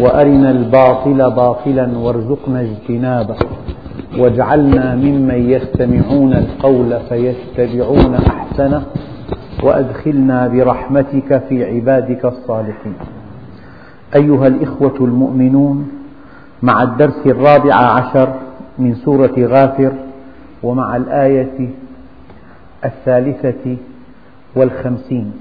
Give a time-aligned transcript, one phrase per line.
[0.00, 3.36] وأرنا الباطل باطلا وارزقنا اجتنابه.
[4.18, 8.82] واجعلنا ممن يستمعون القول فيتبعون أحسنه
[9.62, 12.94] وأدخلنا برحمتك في عبادك الصالحين.
[14.16, 15.90] أيها الإخوة المؤمنون
[16.62, 18.28] مع الدرس الرابع عشر
[18.78, 19.92] من سورة غافر
[20.62, 21.70] ومع الآية
[22.84, 23.76] الثالثة
[24.56, 25.32] والخمسين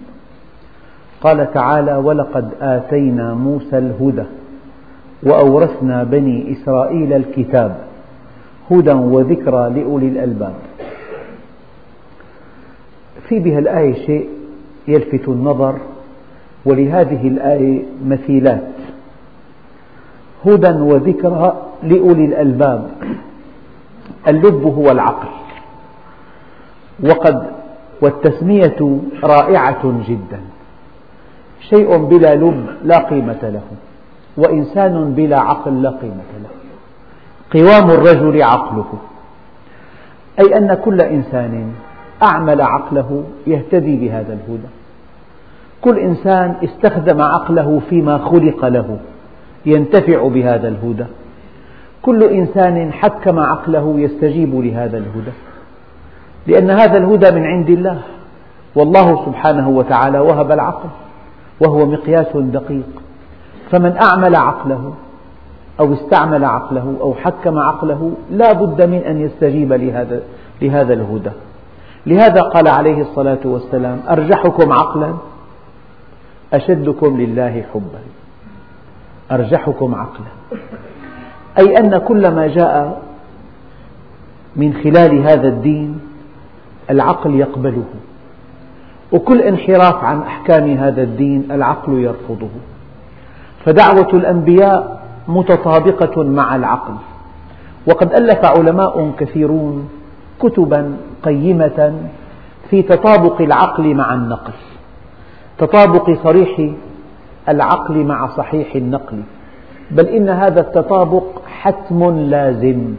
[1.22, 4.24] قال تعالى ولقد آتينا موسى الهدى
[5.24, 7.78] وأورثنا بني إسرائيل الكتاب
[8.72, 10.54] هدى وذكرى لأولي الألباب.
[13.30, 14.30] في بها الآية شيء
[14.88, 15.78] يلفت النظر
[16.66, 18.68] ولهذه الآية مثيلات.
[20.46, 22.90] هدى وذكرى لأولي الألباب.
[24.28, 25.30] اللب هو العقل.
[27.04, 27.52] وقد
[28.02, 30.40] والتسمية رائعة جدا.
[31.70, 33.91] شيء بلا لب لا قيمة له.
[34.38, 36.50] وإنسان بلا عقل لا قيمة له.
[37.54, 38.94] قوام الرجل عقله.
[40.40, 41.72] أي أن كل إنسان
[42.24, 44.68] أعمل عقله يهتدي بهذا الهدى.
[45.82, 48.98] كل إنسان استخدم عقله فيما خلق له
[49.66, 51.06] ينتفع بهذا الهدى.
[52.02, 55.32] كل إنسان حكم عقله يستجيب لهذا الهدى.
[56.48, 58.02] لأن هذا الهدى من عند الله.
[58.76, 60.90] والله سبحانه وتعالى وهب العقل.
[61.60, 63.02] وهو مقياس دقيق.
[63.72, 64.94] فمن أعمل عقله
[65.80, 70.22] أو استعمل عقله أو حكم عقله لا بد من أن يستجيب لهذا,
[70.62, 71.32] لهذا الهدى.
[72.06, 75.14] لهذا قال عليه الصلاة والسلام أرجحكم عقلا؟
[76.54, 78.00] أشدكم لله حبا.
[79.32, 80.62] أرجحكم عقلا.
[81.60, 83.02] أي أن كل ما جاء
[84.56, 86.00] من خلال هذا الدين
[86.90, 87.84] العقل يقبله
[89.12, 92.50] وكل انحراف عن أحكام هذا الدين العقل يرفضه.
[93.66, 96.94] فدعوة الأنبياء متطابقة مع العقل.
[97.88, 99.90] وقد ألف علماء كثيرون
[100.40, 101.94] كتبا قيمة
[102.70, 104.54] في تطابق العقل مع النقل
[105.58, 106.72] تطابق صريح
[107.50, 109.22] العقل مع صحيح النقل.
[109.92, 111.24] بل إن هذا التطابق
[111.62, 112.96] حتم لازم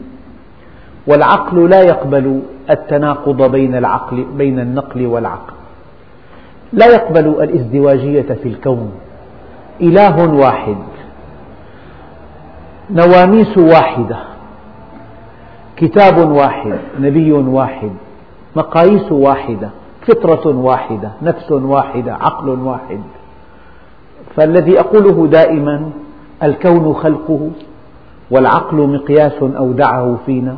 [1.06, 5.52] والعقل لا يقبل التناقض بين العقل بين النقل والعقل.
[6.72, 8.92] لا يقبل الازدواجية في الكون.
[9.82, 10.76] إله واحد.
[12.90, 14.18] نواميس واحدة.
[15.76, 17.90] كتاب واحد نبي واحد
[18.56, 19.70] مقاييس واحدة
[20.06, 23.00] فطرة واحدة نفس واحدة عقل واحد.
[24.36, 25.90] فالذي أقوله دائما
[26.42, 27.50] الكون خلقه
[28.30, 30.56] والعقل مقياس أودعه فينا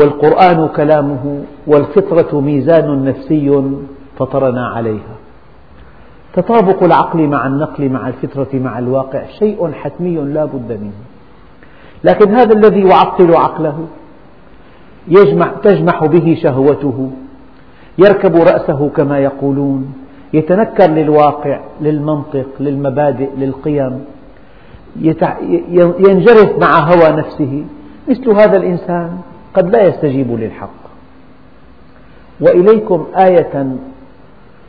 [0.00, 3.62] والقرآن كلامه والفطرة ميزان نفسي
[4.18, 5.21] فطرنا عليها.
[6.34, 10.92] تطابق العقل مع النقل مع الفطرة مع الواقع شيء حتمي لا بد منه.
[12.04, 13.86] لكن هذا الذي يعطل عقله
[15.08, 17.10] يجمع تجمح به شهوته
[17.98, 19.92] يركب رأسه كما يقولون
[20.34, 24.04] يتنكر للواقع للمنطق للمبادئ للقيم
[26.08, 27.64] ينجرف مع هوى نفسه.
[28.08, 29.18] مثل هذا الإنسان
[29.54, 30.82] قد لا يستجيب للحق.
[32.40, 33.76] وإليكم آية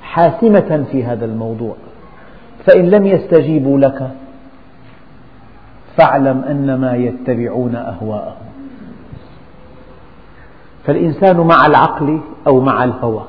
[0.04, 1.76] حاسمة في هذا الموضوع.
[2.66, 4.12] فإن لم يستجيبوا لك
[5.98, 8.36] فاعلم أنما يتبعون أهواءهم.
[10.86, 13.24] فالإنسان مع العقل أو مع الهوى.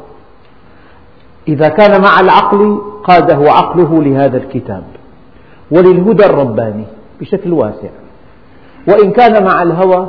[1.49, 4.83] إذا كان مع العقل قاده عقله لهذا الكتاب.
[5.71, 6.85] وللهدى الرباني
[7.21, 7.89] بشكل واسع.
[8.89, 10.09] وإن كان مع الهوى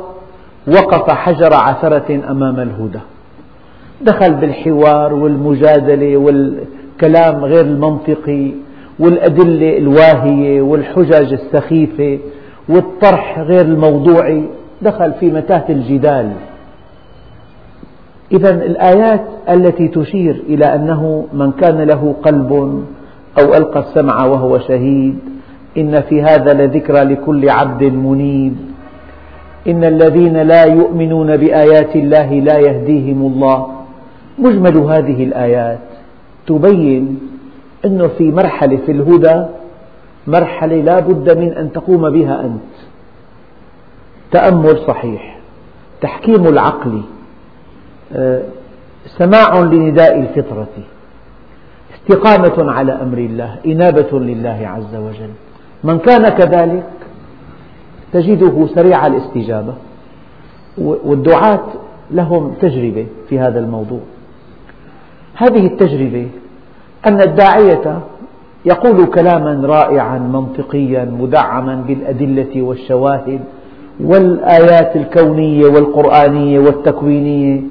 [0.67, 2.99] وقف حجر عثرة أمام الهدى.
[4.01, 8.51] دخل بالحوار والمجادلة والكلام غير المنطقي
[8.99, 12.19] والأدلة الواهية والحجج السخيفة
[12.69, 14.43] والطرح غير الموضوعي
[14.81, 16.31] دخل في متاهة الجدال.
[18.31, 22.51] إذا الآيات التي تشير إلى أنه من كان له قلب
[23.39, 25.19] أو ألقى السمع وهو شهيد
[25.77, 28.55] إن في هذا لذكرى لكل عبد منيب.
[29.67, 33.74] إن الذين لا يؤمنون بآيات الله لا يهديهم الله.
[34.39, 35.79] مجمل هذه الآيات
[36.47, 37.19] تبين
[37.85, 39.45] أنه في مرحلة في الهدى
[40.27, 42.75] مرحلة لا بد من أن تقوم بها أنت.
[44.31, 45.37] تأمل صحيح.
[46.01, 47.01] تحكيم العقل.
[48.13, 48.41] آه،
[49.17, 50.67] سماع لنداء الفطرة.
[51.95, 53.55] استقامة على أمر الله.
[53.65, 55.29] إنابة لله عز وجل.
[55.83, 56.89] من كان كذلك
[58.13, 59.73] تجده سريع الاستجابة.
[60.77, 61.67] والدعاة
[62.11, 64.01] لهم تجربة في هذا الموضوع.
[65.35, 66.27] هذه التجربة
[67.07, 67.99] أن الداعية
[68.65, 73.39] يقول كلاما رائعا منطقيا مدعما بالأدلة والشواهد
[73.99, 77.61] والآيات الكونية والقرآنية والتكوينية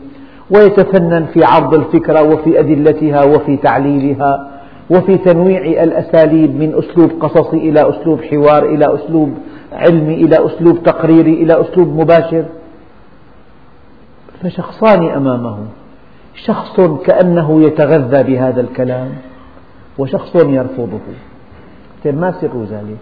[0.51, 4.51] ويتفنن في عرض الفكرة وفي أدلتها وفي تعليلها
[4.91, 9.35] وفي تنويع الأساليب من أسلوب قصصي إلى أسلوب حوار إلى أسلوب
[9.73, 12.45] علمي إلى أسلوب تقريري إلى أسلوب مباشر.
[14.43, 15.57] فشخصان أمامه.
[16.35, 19.15] شخص كأنه يتغذى بهذا الكلام
[19.99, 21.01] وشخص يرفضه.
[22.05, 22.99] طيب ما سر ذلك؟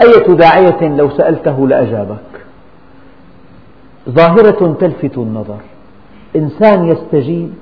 [0.00, 2.18] أية داعية لو سألته لأجابك.
[4.10, 5.60] ظاهرة تلفت النظر.
[6.36, 7.54] إنسان يستجيب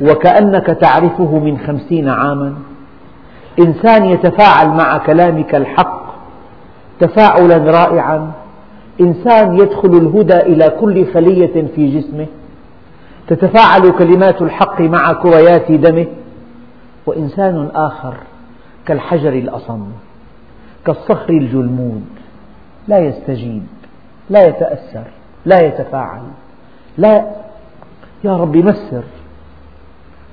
[0.00, 2.54] وكأنك تعرفه من خمسين عاما.
[3.58, 6.02] إنسان يتفاعل مع كلامك الحق
[7.00, 8.32] تفاعلا رائعا.
[9.00, 12.26] إنسان يدخل الهدى إلى كل خلية في جسمه
[13.28, 16.06] تتفاعل كلمات الحق مع كريات دمه
[17.06, 18.14] وإنسان آخر
[18.86, 19.86] كالحجر الأصم
[20.86, 22.04] كالصخر الجلمود
[22.88, 23.62] لا يستجيب
[24.30, 25.04] لا يتأثر
[25.46, 26.22] لا يتفاعل
[26.98, 27.26] لا
[28.24, 29.04] يا رب ما السر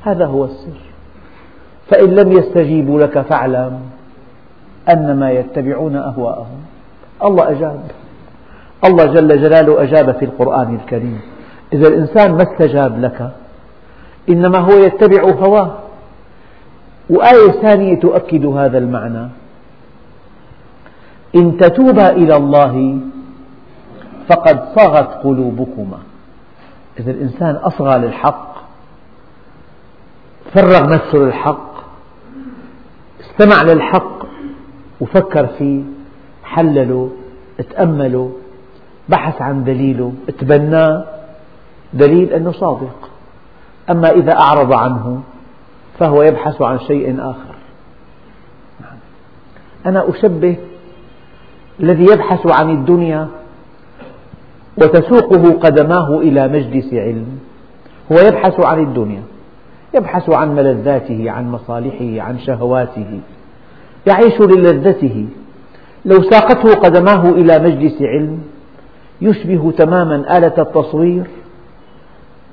[0.04, 0.80] هذا هو السر.
[1.90, 3.80] فإن لم يستجيبوا لك فاعلم
[4.90, 6.58] أنما يتبعون أهواءهم.
[7.24, 7.80] الله أجاب.
[8.88, 11.22] الله جل جلاله أجاب في القرآن الكريم.
[11.74, 13.32] إذا الإنسان ما استجاب لك
[14.30, 15.78] إنما هو يتبع هواه.
[17.10, 19.28] وآية ثانية تؤكد هذا المعنى.
[21.36, 23.00] إن تتوبا إلى الله
[24.30, 25.98] فقد صغت قلوبكما.
[27.00, 28.56] إذا الإنسان أصغى للحق
[30.54, 31.76] فرغ نفسه للحق
[33.22, 34.26] استمع للحق
[35.02, 35.84] وفكر فيه
[36.44, 37.10] حلله
[37.70, 38.32] تأمله
[39.10, 41.04] بحث عن دليله تبناه
[41.94, 43.10] دليل أنه صادق.
[43.90, 45.22] أما إذا أعرض عنه
[46.00, 47.56] فهو يبحث عن شيء آخر.
[49.86, 50.58] أنا أشبه
[51.80, 53.28] الذي يبحث عن الدنيا
[54.78, 57.40] وتسوقه قدماه إلى مجلس علم.
[58.12, 59.22] هو يبحث عن الدنيا
[59.94, 63.20] يبحث عن ملذاته عن مصالحه عن شهواته.
[64.08, 65.28] يعيش للذته.
[66.06, 68.42] لو ساقته قدماه إلى مجلس علم
[69.22, 71.28] يشبه تماما آلة التصوير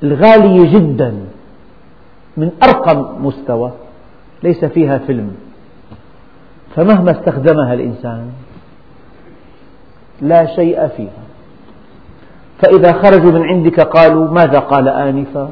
[0.03, 1.15] الغالية جدا
[2.37, 3.73] من أرقى مستوى
[4.43, 5.35] ليس فيها فيلم.
[6.77, 8.33] فمهما استخدمها الإنسان
[10.21, 11.23] لا شيء فيها.
[12.59, 15.51] فإذا خرجوا من عندك قالوا ماذا قال آنفا؟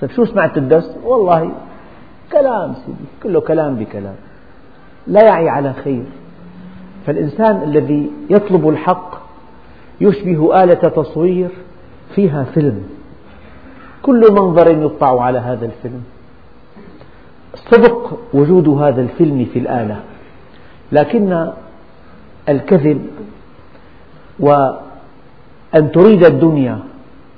[0.00, 1.52] طيب شو سمعت الدرس؟ والله
[2.32, 4.14] كلام سيدي كله كلام بكلام.
[5.06, 6.04] لا يعي على خير.
[7.06, 9.19] فالإنسان الذي يطلب الحق
[10.00, 11.48] يشبه آلة تصوير
[12.14, 12.82] فيها فيلم.
[14.02, 16.02] كل منظر يطبع على هذا الفيلم.
[17.70, 20.00] صدق وجود هذا الفيلم في الآلة
[20.92, 21.50] لكن
[22.48, 23.06] الكذب
[24.40, 26.78] وأن تريد الدنيا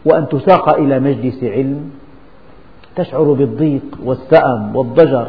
[0.05, 1.91] وأن تساق إلى مجلس علم
[2.97, 5.29] تشعر بالضيق والسأم والضجر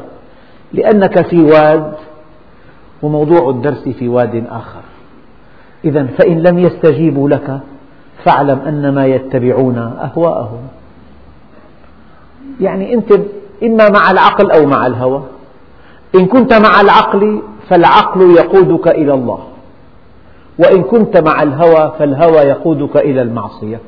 [0.73, 1.93] لأنك في واد
[3.01, 4.82] وموضوع الدرس في واد آخر.
[5.85, 7.59] إذا فإن لم يستجيبوا لك
[8.23, 10.61] فاعلم أنما يتبعون أهواءهم.
[12.61, 13.11] يعني أنت
[13.63, 15.23] إما مع العقل أو مع الهوى.
[16.15, 19.39] إن كنت مع العقل فالعقل يقودك إلى الله.
[20.59, 23.79] وإن كنت مع الهوى فالهوى يقودك إلى المعصية.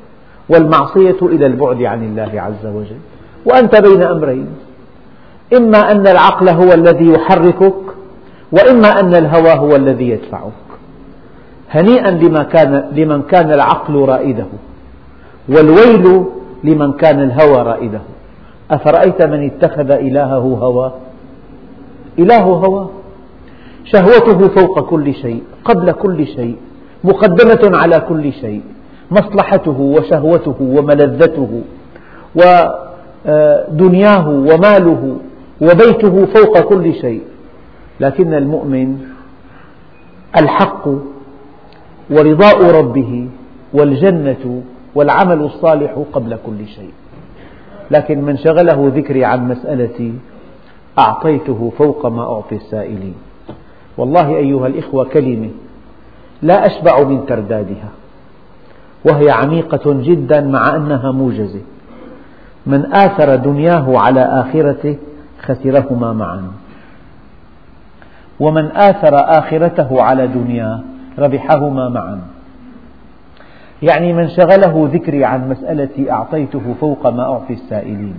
[0.49, 2.97] والمعصية إلى البعد عن الله عز وجل.
[3.45, 4.47] وأنت بين أمرين.
[5.57, 7.75] إما أن العقل هو الذي يحركك
[8.51, 10.64] وإما أن الهوى هو الذي يدفعك.
[11.71, 14.45] هنيئا لمن كان, لمن كان العقل رائده
[15.49, 16.25] والويل
[16.63, 18.01] لمن كان الهوى رائده.
[18.71, 20.93] أفرأيت من اتخذ إلهه هواه
[22.19, 22.89] إله هواه
[23.85, 26.55] شهوته فوق كل شيء قبل كل شيء
[27.03, 28.61] مقدمة على كل شيء
[29.11, 31.61] مصلحته وشهوته وملذته
[32.35, 35.17] ودنياه وماله
[35.61, 37.21] وبيته فوق كل شيء.
[37.99, 38.97] لكن المؤمن
[40.37, 40.89] الحق
[42.09, 43.29] ورضاء ربه
[43.73, 44.63] والجنة
[44.95, 46.91] والعمل الصالح قبل كل شيء.
[47.91, 50.13] لكن من شغله ذكري عن مسألتي
[50.99, 53.15] أعطيته فوق ما أعطي السائلين.
[53.97, 55.49] والله أيها الإخوة كلمة
[56.41, 57.89] لا أشبع من تردادها
[59.05, 61.61] وهي عميقة جدا مع أنها موجزة.
[62.65, 64.97] من آثر دنياه على آخرته
[65.41, 66.51] خسرهما معا.
[68.39, 70.79] ومن آثر آخرته على دنياه
[71.19, 72.21] ربحهما معا.
[73.81, 78.15] يعني من شغله ذكري عن مسألتي أعطيته فوق ما أعطي السائلين.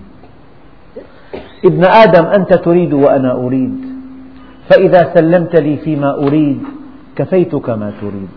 [1.65, 3.87] ابن آدم أنت تريد وأنا أريد.
[4.69, 6.63] فإذا سلمت لي فيما أريد
[7.17, 8.37] كفيتك ما تريد.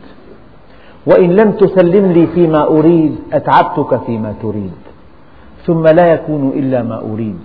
[1.05, 4.71] وإن لم تسلم لي فيما أريد أتعبتك فيما تريد.
[5.65, 7.39] ثم لا يكون إلا ما أريد.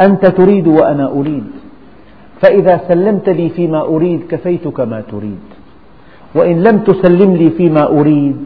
[0.00, 1.50] أنت تريد وأنا أريد.
[2.40, 5.40] فإذا سلمت لي فيما أريد كفيتك ما تريد.
[6.34, 8.36] وإن لم تسلم لي فيما أريد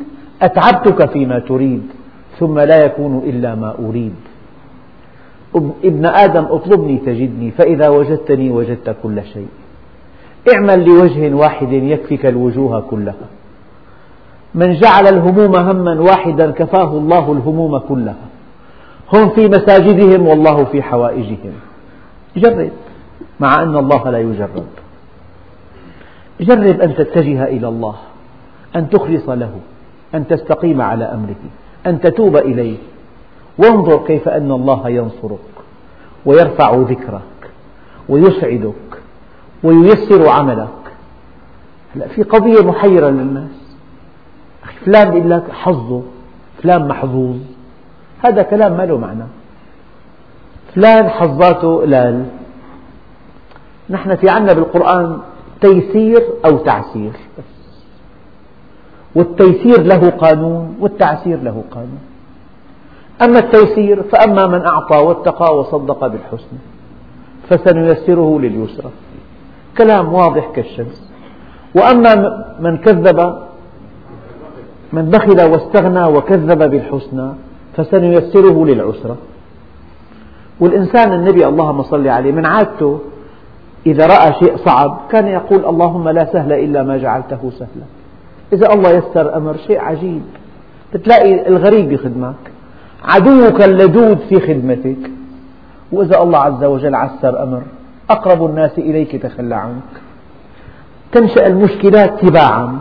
[0.43, 1.83] أتعبتك فيما تريد
[2.39, 4.15] ثم لا يكون إلا ما أريد.
[5.85, 9.49] ابن آدم اطلبني تجدني فإذا وجدتني وجدت كل شيء.
[10.55, 13.29] اعمل لوجه واحد يكفك الوجوه كلها.
[14.55, 18.27] من جعل الهموم هما واحدا كفاه الله الهموم كلها.
[19.13, 21.53] هم في مساجدهم والله في حوائجهم.
[22.37, 22.71] جرب
[23.41, 24.67] مع أن الله لا يجرب.
[26.45, 27.95] جرب أن تتجه إلى الله
[28.77, 29.51] أن تخلص له
[30.15, 31.45] أن تستقيم على أمره
[31.87, 32.77] أن تتوب إليه.
[33.59, 35.39] وانظر كيف أن الله ينصرك
[36.27, 37.51] ويرفع ذكرك
[38.09, 39.03] ويسعدك
[39.63, 40.69] وييسر عملك.
[41.97, 43.77] هلا في قضية محيرة للناس.
[44.85, 46.03] فلان يقول لك حظه
[46.63, 47.37] فلان محظوظ.
[48.25, 49.25] هذا كلام ما له معنى.
[50.75, 52.27] فلان حظاته قلال
[53.91, 55.19] نحن في عنا بالقرآن
[55.65, 57.13] تيسير أو تعسير.
[59.15, 61.99] والتيسير له قانون والتعسير له قانون.
[63.23, 66.61] أما التيسير فأما من أعطى واتقى وصدق بالحسنى
[67.49, 68.91] فسنيسره لليسرى.
[69.79, 70.99] كلام واضح كالشمس.
[71.75, 72.13] وأما
[72.61, 73.19] من كذب
[74.93, 77.29] من بخل واستغنى وكذب بالحسنى
[77.77, 79.17] فسنيسره للعسرى.
[80.61, 82.99] والإنسان النبي اللهم صل عليه من عادته
[83.87, 87.87] إذا رأى شيء صعب كان يقول اللهم لا سهل إلا ما جعلته سهلا.
[88.53, 90.23] إذا الله يسر أمر شيء عجيب.
[91.05, 92.35] تلاقي الغريب يخدمك
[93.05, 95.11] عدوك اللدود في خدمتك.
[95.93, 97.63] وإذا الله عز وجل عسر أمر
[98.11, 99.93] أقرب الناس إليك تخلى عنك
[101.13, 102.79] تنشأ المشكلات تباعا.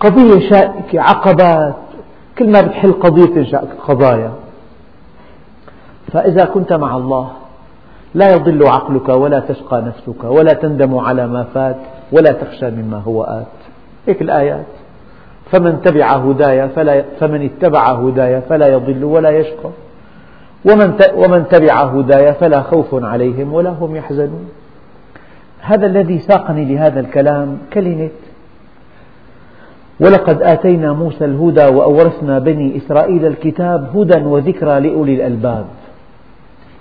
[0.00, 1.76] قضية شائكة عقبات.
[2.38, 4.32] كل ما بتحل قضية تنشأ قضايا.
[6.12, 7.30] فإذا كنت مع الله
[8.14, 11.76] لا يضل عقلك ولا تشقى نفسك ولا تندم على ما فات
[12.12, 13.46] ولا تخشى مما هو آت.
[14.06, 14.66] هيك الآيات.
[15.50, 19.70] فمن تبع هداي فلا فمن اتبع هداي فلا يضل ولا يشقى.
[20.64, 24.48] ومن ومن تبع هداي فلا خوف عليهم ولا هم يحزنون.
[25.60, 28.10] هذا الذي ساقني لهذا الكلام كلمة
[30.00, 35.64] ولقد آتينا موسى الهدى وأورثنا بني إسرائيل الكتاب هدى وذكرى لأولي الألباب.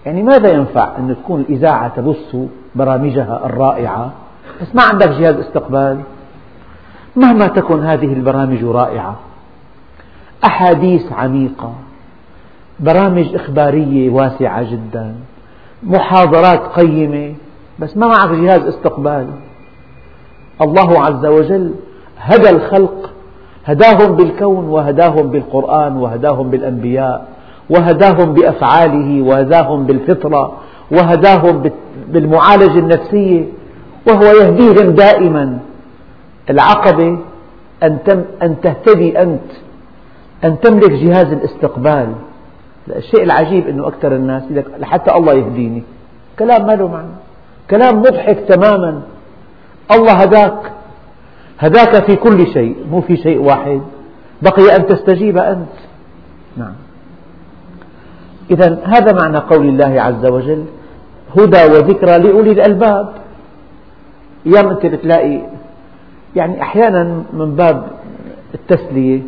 [0.05, 2.35] يعني ماذا ينفع أن تكون الإذاعة تبث
[2.75, 4.11] برامجها الرائعة؟
[4.61, 5.99] بس ما عندك جهاز استقبال.
[7.15, 9.15] مهما تكن هذه البرامج رائعة.
[10.45, 11.73] أحاديث عميقة.
[12.79, 15.15] برامج إخبارية واسعة جدا.
[15.83, 17.35] محاضرات قيمة.
[17.79, 19.27] بس ما معك جهاز استقبال.
[20.61, 21.73] الله عز وجل
[22.17, 23.09] هدى الخلق.
[23.65, 27.32] هداهم بالكون وهداهم بالقرآن وهداهم بالأنبياء.
[27.69, 30.57] وهداهم بأفعاله وهداهم بالفطرة
[30.91, 31.71] وهداهم
[32.07, 33.45] بالمعالجة النفسية
[34.07, 35.59] وهو يهديهم دائما.
[36.49, 37.19] العقبة
[38.43, 39.51] أن تهتدي أنت
[40.43, 42.13] أن تملك جهاز الاستقبال.
[42.95, 44.43] الشيء العجيب أنه أكثر الناس
[44.79, 45.83] لحتى الله يهديني.
[46.39, 47.07] كلام ما له معنى.
[47.71, 49.01] كلام مضحك تماما.
[49.91, 50.71] الله هداك.
[51.59, 53.81] هداك في كل شيء مو في شيء واحد.
[54.41, 55.69] بقي أن تستجيب أنت.
[56.57, 56.73] نعم.
[58.53, 60.65] إذا هذا معنى قول الله عز وجل
[61.37, 63.13] هدى وذكرى لأولي الألباب.
[64.47, 65.41] أيام أنت بتلاقي
[66.35, 67.87] يعني أحيانا من باب
[68.53, 69.21] التسلية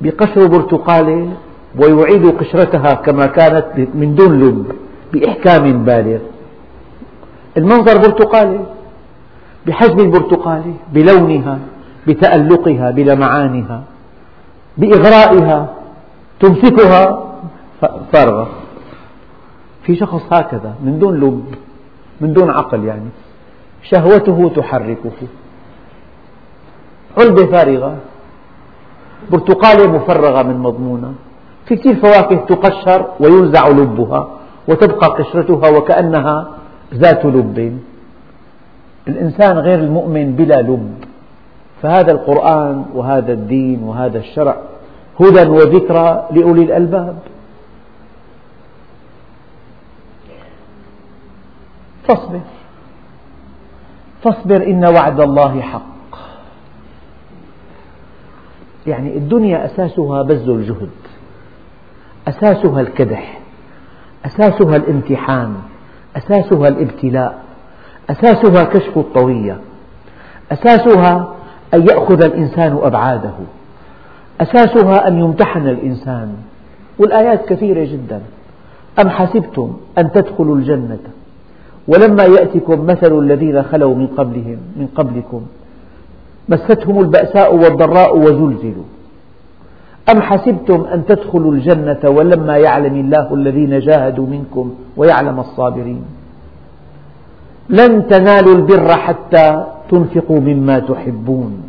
[0.00, 1.32] بقشروا برتقالة
[1.78, 4.66] ويعيدوا قشرتها كما كانت من دون لب
[5.12, 6.18] بإحكام بالغ.
[7.56, 8.60] المنظر برتقالي
[9.66, 11.58] بحجم البرتقالة بلونها
[12.06, 13.82] بتألقها بلمعانها
[14.78, 15.68] بإغرائها
[16.40, 17.25] تمسكها
[18.12, 18.48] فارغة
[19.82, 21.44] في شخص هكذا من دون لب
[22.20, 23.08] من دون عقل يعني
[23.82, 25.10] شهوته تحركه.
[27.18, 27.96] علبة فارغة
[29.30, 31.12] برتقالة مفرغة من مضمونها
[31.66, 34.28] في كثير فواكه تقشر وينزع لبها
[34.68, 36.48] وتبقى قشرتها وكأنها
[36.94, 37.78] ذات لب.
[39.08, 40.94] الإنسان غير المؤمن بلا لب.
[41.82, 44.56] فهذا القرآن وهذا الدين وهذا الشرع
[45.20, 47.16] هدى وذكرى لأولي الألباب.
[52.08, 52.40] فاصبر.
[54.22, 55.96] فاصبر إن وعد الله حق.
[58.86, 60.90] يعني الدنيا أساسها بذل الجهد.
[62.28, 63.40] أساسها الكدح.
[64.24, 65.54] أساسها الامتحان.
[66.16, 67.42] أساسها الابتلاء.
[68.10, 69.60] أساسها كشف الطوية.
[70.52, 71.34] أساسها
[71.74, 73.34] أن يأخذ الإنسان أبعاده.
[74.40, 76.36] أساسها أن يمتحن الإنسان.
[76.98, 78.20] والآيات كثيرة جدا.
[79.00, 80.98] أم حسبتم أن تدخلوا الجنة؟
[81.88, 85.42] ولما يأتكم مثل الذين خلوا من قبلهم من قبلكم
[86.48, 88.84] مستهم البأساء والضراء وزلزلوا.
[90.08, 96.04] أم حسبتم أن تدخلوا الجنة ولما يعلم الله الذين جاهدوا منكم ويعلم الصابرين؟
[97.68, 101.62] لن تنالوا البر حتى تنفقوا مما تحبون.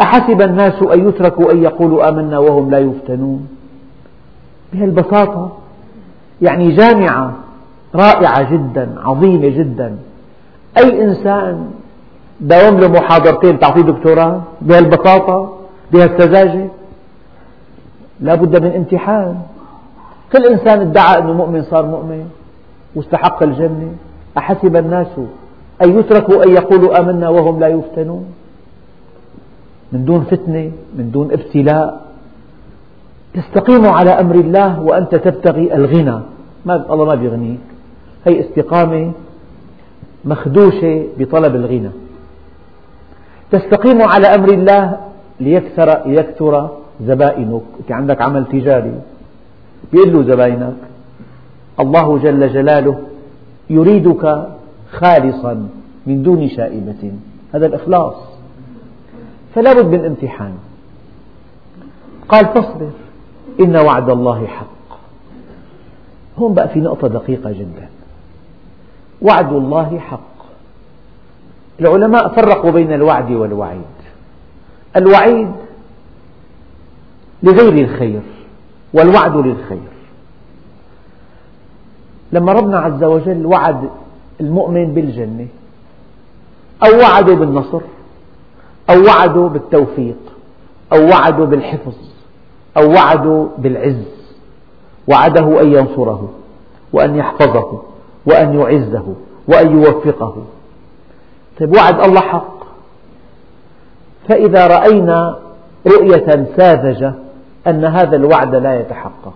[0.00, 3.48] أحسب الناس أن يتركوا أن يقولوا آمنا وهم لا يفتنون؟
[4.72, 5.52] بهالبساطة.
[6.42, 7.32] يعني جامعة
[7.94, 9.96] رائعة جدا عظيمة جدا.
[10.78, 11.70] أي إنسان
[12.40, 15.56] داوم له محاضرتين تعطيه دكتوراه؟ بهالبساطة؟
[15.92, 16.66] بهالسذاجة؟
[18.20, 19.36] لا بد من امتحان.
[20.32, 22.30] كل إنسان ادعى أنه مؤمن صار مؤمن.
[22.94, 23.92] واستحق الجنة.
[24.38, 25.06] أحسب الناس
[25.82, 28.24] أن يتركوا أن يقولوا آمنا وهم لا يفتنون؟
[29.92, 32.00] من دون فتنة من دون ابتلاء.
[33.34, 36.20] تستقيم على أمر الله وأنت تبتغي الغنى.
[36.66, 37.71] ما الله ما بيغنيك.
[38.26, 39.12] هي استقامة
[40.24, 41.90] مخدوشة بطلب الغنى.
[43.50, 45.00] تستقيم على أمر الله
[45.40, 47.62] ليكثر, ليكثر زبائنك.
[47.90, 49.00] عندك عمل تجاري
[49.92, 50.76] بيقول له زبائنك
[51.80, 52.98] الله جل جلاله
[53.70, 54.48] يريدك
[54.92, 55.68] خالصا
[56.06, 57.12] من دون شائبة.
[57.54, 58.14] هذا الإخلاص.
[59.54, 60.52] فلا بد من امتحان.
[62.28, 62.90] قال فاصبر
[63.60, 64.98] إن وعد الله حق.
[66.38, 67.88] هون بقى في نقطة دقيقة جدا.
[69.22, 70.32] وعد الله حق.
[71.80, 73.82] العلماء فرقوا بين الوعد والوعيد.
[74.96, 75.52] الوعيد
[77.42, 78.20] لغير الخير
[78.94, 79.92] والوعد للخير.
[82.32, 83.90] لما ربنا عز وجل وعد
[84.40, 85.46] المؤمن بالجنة
[86.84, 87.80] أو وعده بالنصر
[88.90, 90.16] أو وعده بالتوفيق
[90.92, 91.94] أو وعده بالحفظ
[92.76, 94.04] أو وعده بالعز
[95.08, 96.28] وعده أن ينصره
[96.92, 97.82] وأن يحفظه.
[98.26, 99.14] وأن يعزه
[99.48, 100.36] وأن يوفقه.
[101.60, 102.62] طيب وعد الله حق.
[104.28, 105.38] فإذا رأينا
[105.86, 107.14] رؤية ساذجة
[107.66, 109.34] أن هذا الوعد لا يتحقق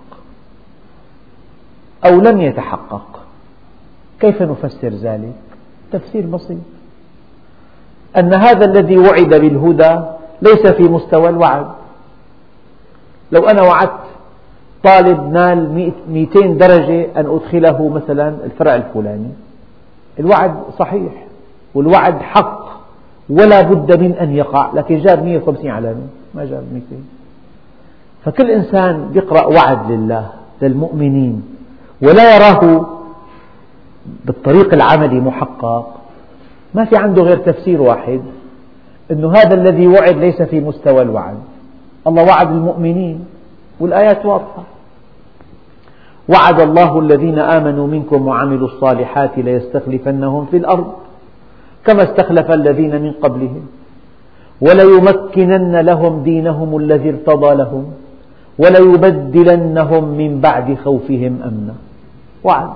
[2.04, 3.20] أو لم يتحقق
[4.20, 5.34] كيف نفسر ذلك؟
[5.92, 6.58] تفسير بسيط.
[8.16, 10.00] أن هذا الذي وعد بالهدى
[10.42, 11.66] ليس في مستوى الوعد.
[13.32, 14.00] لو أنا وعدت
[14.84, 19.30] طالب نال 200 درجة أن أدخله مثلا الفرع الفلاني.
[20.20, 21.12] الوعد صحيح
[21.74, 22.66] والوعد حق
[23.30, 26.86] ولا بد من أن يقع لكن جاب 150 علامة ما جاب 200
[28.24, 30.30] فكل إنسان يقرأ وعد لله
[30.62, 31.42] للمؤمنين
[32.02, 32.86] ولا يراه
[34.24, 35.94] بالطريق العملي محقق.
[36.74, 38.20] ما في عنده غير تفسير واحد
[39.10, 41.38] أن هذا الذي وعد ليس في مستوى الوعد.
[42.06, 43.24] الله وعد المؤمنين.
[43.80, 44.62] والآيات واضحة.
[46.28, 50.92] وعد الله الذين آمنوا منكم وعملوا الصالحات ليستخلفنهم في الأرض
[51.84, 53.66] كما استخلف الذين من قبلهم
[54.60, 57.84] وليمكنن لهم دينهم الذي ارتضى لهم
[58.58, 61.74] وليبدلنهم من بعد خوفهم أمنا.
[62.44, 62.68] وعد.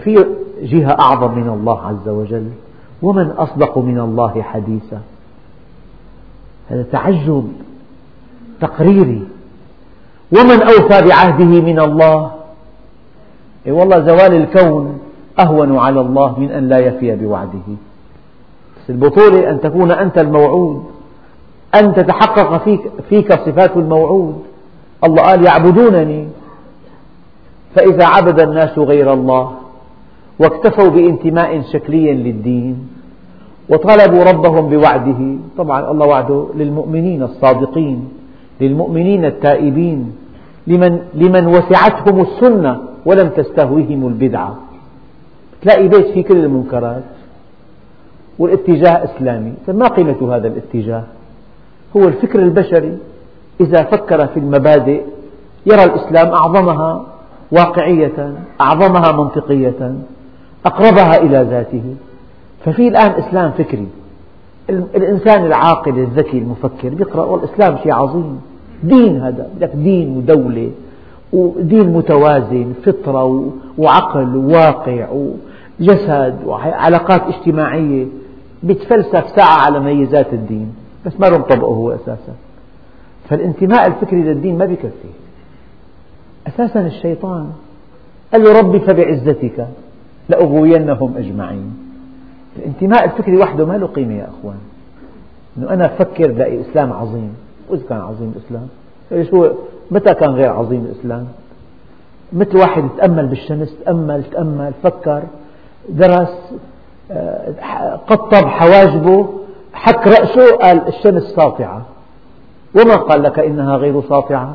[0.00, 0.26] في
[0.62, 2.50] جهة أعظم من الله عز وجل
[3.02, 5.00] ومن أصدق من الله حديثا.
[6.68, 7.48] هذا تعجب
[8.60, 9.35] تقريري.
[10.32, 12.30] ومن أوفى بعهده من الله.
[13.66, 14.98] إيه والله زوال الكون
[15.38, 17.68] أهون على الله من أن لا يفي بوعده.
[18.76, 20.84] بس البطولة أن تكون أنت الموعود.
[21.74, 24.42] أن تتحقق فيك, فيك صفات الموعود.
[25.04, 26.28] الله قال يعبدونني.
[27.74, 29.52] فإذا عبد الناس غير الله
[30.38, 32.88] واكتفوا بانتماء شكلي للدين
[33.68, 35.36] وطلبوا ربهم بوعده.
[35.58, 38.08] طبعا الله وعده للمؤمنين الصادقين.
[38.60, 40.12] للمؤمنين التائبين
[40.66, 44.56] لمن, لمن وسعتهم السنة ولم تستهوهم البدعة.
[45.62, 47.02] تلاقي بيت فيه كل المنكرات
[48.38, 49.54] والاتجاه إسلامي.
[49.68, 51.02] ما قيمة هذا الاتجاه؟
[51.96, 52.98] هو الفكر البشري.
[53.60, 55.02] إذا فكر في المبادئ
[55.66, 57.06] يرى الإسلام أعظمها
[57.52, 59.94] واقعية أعظمها منطقية
[60.66, 61.94] أقربها إلى ذاته.
[62.64, 63.88] ففي الآن إسلام فكري.
[64.70, 68.40] الإنسان العاقل الذكي المفكر يقرأ والإسلام شيء عظيم.
[68.82, 70.70] دين هذا لك دين ودولة
[71.32, 78.06] ودين متوازن فطرة وعقل وواقع وجسد وعلاقات اجتماعية.
[78.62, 80.74] بيتفلسف ساعة على ميزات الدين
[81.06, 82.34] بس ما له مطبقه هو أساسا.
[83.28, 85.08] فالانتماء الفكري للدين ما بيكفي.
[86.46, 87.46] أساسا الشيطان.
[88.32, 89.68] قال له ربي فبعزتك
[90.28, 91.85] لأغوينهم أجمعين.
[92.58, 94.58] الانتماء الفكري وحده ما له قيمة يا أخوان.
[95.58, 97.34] أنه أنا أفكر لاقي إسلام عظيم.
[97.70, 98.68] وإذا كان عظيم الإسلام.
[99.30, 99.48] شو
[99.90, 101.26] متى كان غير عظيم الإسلام؟
[102.32, 105.22] مثل واحد تأمل بالشمس تأمل تأمل فكر
[105.88, 106.52] درس
[107.10, 109.28] آه، قطب حواجبه
[109.72, 111.82] حك رأسه قال الشمس ساطعة.
[112.74, 114.54] ومن قال لك إنها غير ساطعة؟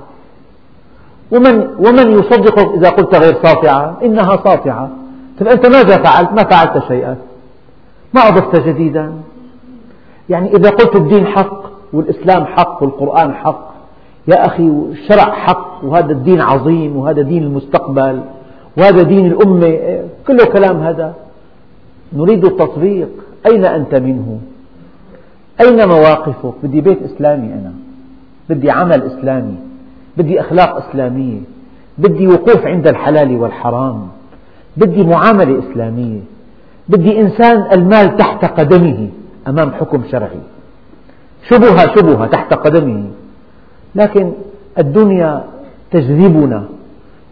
[1.31, 4.89] ومن, ومن يصدقك إذا قلت غير ساطعة؟ إنها ساطعة.
[5.39, 7.17] فأنت ماذا فعلت؟ ما فعلت شيئا.
[8.13, 9.13] ما أضفت جديدا.
[10.29, 13.71] يعني إذا قلت الدين حق والإسلام حق والقرآن حق
[14.27, 18.21] يا أخي الشرع حق وهذا الدين عظيم وهذا دين المستقبل
[18.77, 21.13] وهذا دين الأمة كله كلام هذا.
[22.13, 23.09] نريد التطبيق.
[23.45, 24.39] أين أنت منه؟
[25.61, 27.73] أين مواقفك؟ بدي بيت إسلامي أنا.
[28.49, 29.55] بدي عمل إسلامي.
[30.17, 31.39] بدي أخلاق إسلامية.
[31.97, 34.07] بدي وقوف عند الحلال والحرام.
[34.77, 36.19] بدي معاملة إسلامية.
[36.91, 39.09] بدي إنسان المال تحت قدمه
[39.47, 40.39] أمام حكم شرعي.
[41.49, 43.05] شبهة شبهة تحت قدمه.
[43.95, 44.31] لكن
[44.77, 45.43] الدنيا
[45.91, 46.63] تجذبنا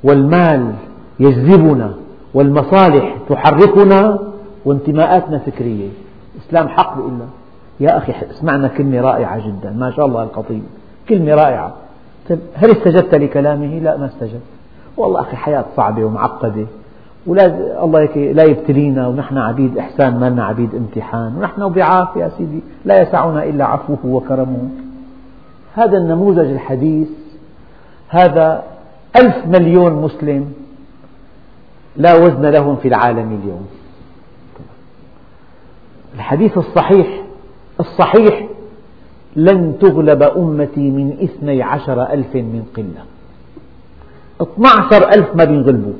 [0.04, 0.74] والمال
[1.19, 1.93] يجذبنا
[2.34, 4.19] والمصالح تحركنا
[4.65, 5.89] وانتماءاتنا فكرية.
[6.36, 7.13] الإسلام حق بيقول
[7.80, 9.72] يا أخي اسمعنا كلمة رائعة جدا.
[9.72, 10.63] ما شاء الله الخطيب
[11.10, 11.74] كلمة رائعة.
[12.30, 14.41] طيب هل استجبت لكلامه؟ لا ما استجبت.
[14.98, 16.65] والله أخي حياة صعبة ومعقدة.
[17.27, 22.60] ولا الله لا يبتلينا ونحن عبيد إحسان ما لنا عبيد امتحان ونحن بعافية يا سيدي
[22.86, 24.69] لا يسعنا إلا عفوه وكرمه.
[25.73, 27.10] هذا النموذج الحديث
[28.10, 28.63] هذا
[29.15, 30.51] ألف مليون مسلم
[31.97, 33.67] لا وزن لهم في العالم اليوم.
[36.15, 37.21] الحديث الصحيح
[37.79, 38.47] الصحيح
[39.36, 43.03] لن تغلب أمتي من اثني عشر ألف من قلة.
[44.41, 45.93] اثنى عشر ألف ما بينغلبوا.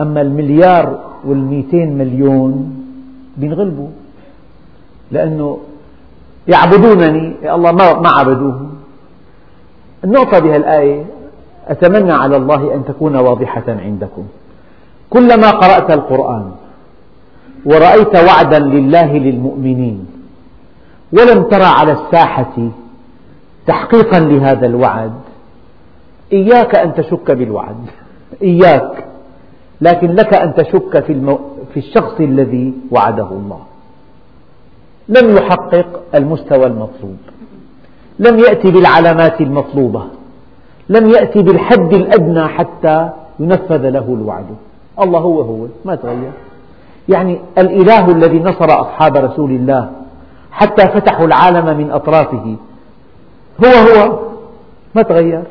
[0.00, 2.74] أما المليار والمئتين مليون
[3.36, 3.88] بينغلبوا
[5.10, 5.58] لأنه
[6.48, 8.66] يعبدونني الله ما عبدوه
[10.04, 11.04] النقطة بهالآية
[11.68, 14.24] أتمنى على الله أن تكون واضحة عندكم.
[15.10, 16.50] كلما قرأت القرآن
[17.66, 20.06] ورأيت وعدا لله للمؤمنين
[21.12, 22.68] ولم ترى على الساحة
[23.66, 25.12] تحقيقا لهذا الوعد
[26.32, 27.76] إياك أن تشك بالوعد.
[28.42, 29.04] إياك.
[29.84, 31.38] لكن لك أن تشك في, المو...
[31.72, 33.60] في الشخص الذي وعده الله.
[35.08, 37.16] لم يحقق المستوى المطلوب.
[38.18, 40.02] لم يأتي بالعلامات المطلوبة.
[40.88, 44.46] لم يأتي بالحد الأدنى حتى ينفذ له الوعد.
[45.00, 46.32] الله هو هو ما تغير.
[47.08, 49.90] يعني الإله الذي نصر أصحاب رسول الله
[50.50, 52.56] حتى فتحوا العالم من أطرافه
[53.64, 54.18] هو هو
[54.94, 55.42] ما تغير.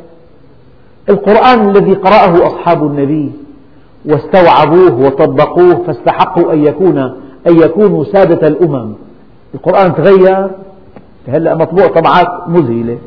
[1.09, 3.42] القرآن الذي قرأه أصحاب النبي
[4.05, 6.97] واستوعبوه وطبقوه فاستحقوا أن يكون
[7.47, 8.93] أن يكونوا سادة الأمم.
[9.53, 10.49] القرآن تغير.
[11.27, 12.97] هلأ مطبوع طبعات مذهلة.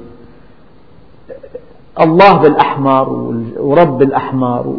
[2.00, 3.08] الله بالأحمر
[3.58, 4.74] ورب بالأحمر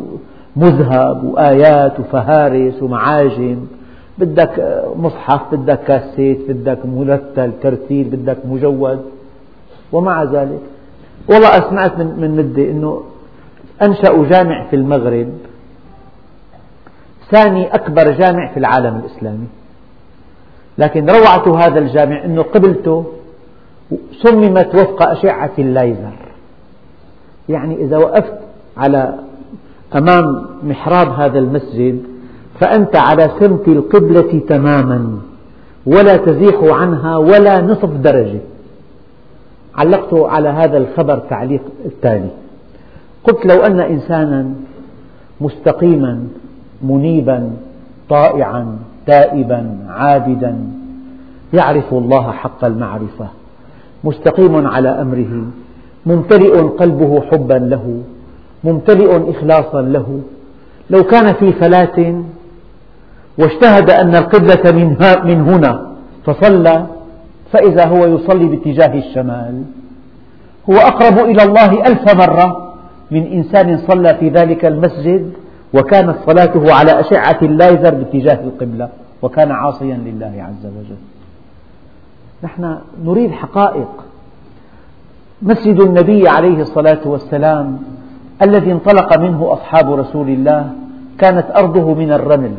[0.56, 3.58] مذهب وآيات وفهارس ومعاجم.
[4.18, 9.00] بدك مصحف بدك كاسيت بدك مرتل ترتيل بدك مجود.
[9.92, 10.62] ومع ذلك.
[11.30, 13.02] والله سمعت من مدة أنه
[13.82, 15.30] أنشأوا جامع في المغرب.
[17.32, 19.48] ثاني أكبر جامع في العالم الإسلامي.
[20.78, 23.06] لكن روعة هذا الجامع أنه قبلته
[24.24, 26.14] صممت وفق أشعة الليزر
[27.50, 28.34] يعني إذا وقفت
[28.78, 29.14] على
[29.96, 32.04] أمام محراب هذا المسجد
[32.60, 35.20] فأنت على سمت القبلة تماما
[35.86, 38.40] ولا تزيح عنها ولا نصف درجة.
[39.76, 42.30] علقت على هذا الخبر تعليق التالي.
[43.24, 44.54] قلت لو أن إنسانا
[45.42, 46.28] مستقيما
[46.82, 47.52] منيبا
[48.10, 50.56] طائعا تائبا عابدا.
[51.54, 53.28] يعرف الله حق المعرفة.
[54.04, 55.34] مستقيم على أمره.
[56.06, 58.02] ممتلئ قلبه حبا له.
[58.64, 60.20] ممتلئ إخلاصا له.
[60.90, 62.24] لو كان في فلاة
[63.38, 64.72] واجتهد أن القبلة
[65.26, 65.88] من هنا
[66.26, 66.86] فصلى
[67.52, 69.64] فإذا هو يصلي باتجاه الشمال.
[70.70, 72.74] هو أقرب إلى الله ألف مرة
[73.12, 75.32] من إنسان صلى في ذلك المسجد.
[75.74, 78.90] وكانت صلاته على أشعة الليزر باتجاه القبلة
[79.22, 80.98] وكان عاصيا لله عز وجل.
[82.44, 83.88] نحن نريد حقائق.
[85.42, 87.80] مسجد النبي عليه الصلاة والسلام
[88.42, 90.72] الذي انطلق منه أصحاب رسول الله
[91.18, 92.54] كانت أرضه من الرمل.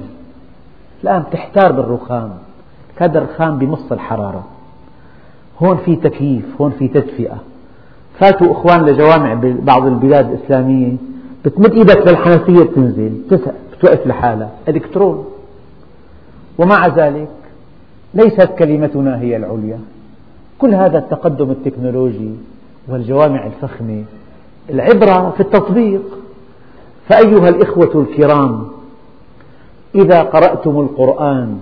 [1.03, 2.31] الآن تحتار بالرخام
[2.97, 4.47] هذا الرخام بنص الحرارة.
[5.63, 7.37] هون في تكييف هون في تدفئة.
[8.19, 10.97] فاتوا إخوان لجوامع بعض البلاد الإسلامية
[11.45, 13.13] بتمد إيدك للحنفية بتنزل
[13.79, 15.25] بتوقف لحالها إلكترون
[16.59, 17.29] ومع ذلك
[18.15, 19.79] ليست كلمتنا هي العليا.
[20.59, 22.31] كل هذا التقدم التكنولوجي
[22.89, 24.05] والجوامع الفخمة
[24.71, 26.03] العبرة في التطبيق.
[27.09, 28.69] فأيها الإخوة الكرام
[29.95, 31.59] إذا قرأتم القرآن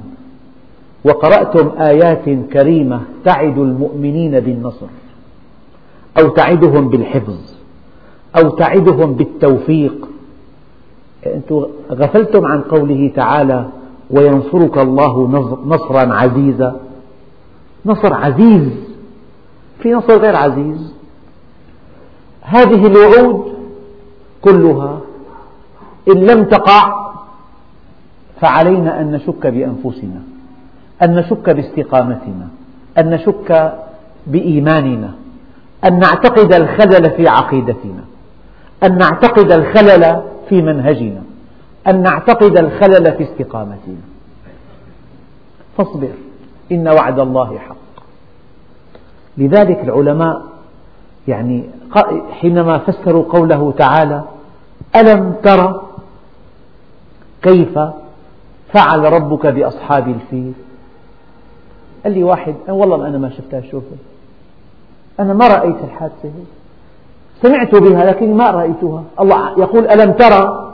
[1.04, 4.86] وقرأتم آيات كريمة تعد المؤمنين بالنصر
[6.20, 7.55] أو تعدهم بالحفظ
[8.38, 10.08] أو تعدهم بالتوفيق.
[11.26, 13.68] أنتم غفلتم عن قوله تعالى
[14.10, 15.28] وينصرك الله
[15.66, 16.80] نصرا عزيزا.
[17.86, 18.68] نصر عزيز.
[19.80, 20.94] في نصر غير عزيز.
[22.42, 23.52] هذه الوعود
[24.42, 25.00] كلها
[26.08, 27.06] إن لم تقع
[28.40, 30.22] فعلينا أن نشك بأنفسنا
[31.02, 32.48] أن نشك باستقامتنا
[32.98, 33.78] أن نشك
[34.26, 35.10] بإيماننا
[35.84, 38.04] أن نعتقد الخلل في عقيدتنا.
[38.84, 41.22] أن نعتقد الخلل في منهجنا
[41.86, 43.96] أن نعتقد الخلل في استقامتنا.
[45.78, 46.12] فاصبر
[46.72, 47.76] إن وعد الله حق.
[49.38, 50.42] لذلك العلماء
[51.28, 51.64] يعني
[52.30, 54.24] حينما فسروا قوله تعالى
[54.96, 55.82] ألم تر
[57.42, 57.78] كيف
[58.72, 60.52] فعل ربك بأصحاب الفيل؟
[62.04, 63.96] قال لي واحد والله أنا ما شفتها شوفه.
[65.20, 66.55] أنا ما رأيت الحادثة هي
[67.42, 69.04] سمعت بها لكن ما رأيتها.
[69.20, 70.72] الله يقول ألم ترى؟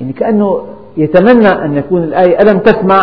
[0.00, 3.02] يعني كأنه يتمنى أن يكون الآية ألم تسمع؟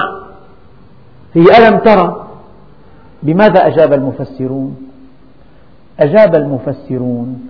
[1.34, 2.28] هي ألم ترى؟
[3.24, 4.78] بماذا أجاب المفسرون؟
[6.00, 7.48] أجاب المفسرون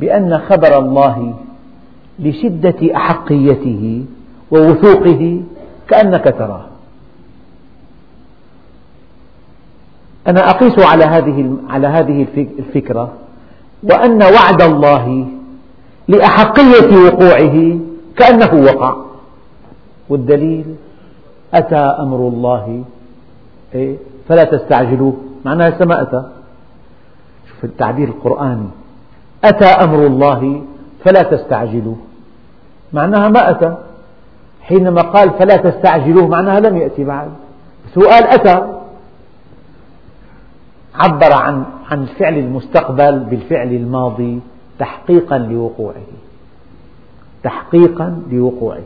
[0.00, 1.34] بأن خبر الله
[2.18, 4.04] لشدة أحقيته
[4.50, 5.42] ووثوقه
[5.88, 6.64] كأنك تراه.
[10.26, 12.26] أنا أقيس على هذه على هذه
[12.58, 13.12] الفكرة.
[13.82, 15.26] وأن وعد الله
[16.08, 17.78] لأحقية وقوعه
[18.16, 18.96] كأنه وقع.
[20.08, 20.74] والدليل
[21.54, 22.84] أتى أمر الله
[23.74, 23.96] إيه؟
[24.28, 25.14] فلا تستعجلوه.
[25.44, 26.24] معناها لسه ما أتى.
[27.48, 28.68] شوف التعبير القرآني.
[29.44, 30.62] أتى أمر الله
[31.04, 31.96] فلا تستعجلوه.
[32.92, 33.76] معناها ما أتى.
[34.62, 37.30] حينما قال فلا تستعجلوه معناها لم يأتي بعد.
[37.96, 38.79] قال أتى.
[41.00, 44.40] عبر عن عن فعل المستقبل بالفعل الماضي
[44.78, 46.10] تحقيقا لوقوعه.
[47.42, 48.82] تحقيقا لوقوعه.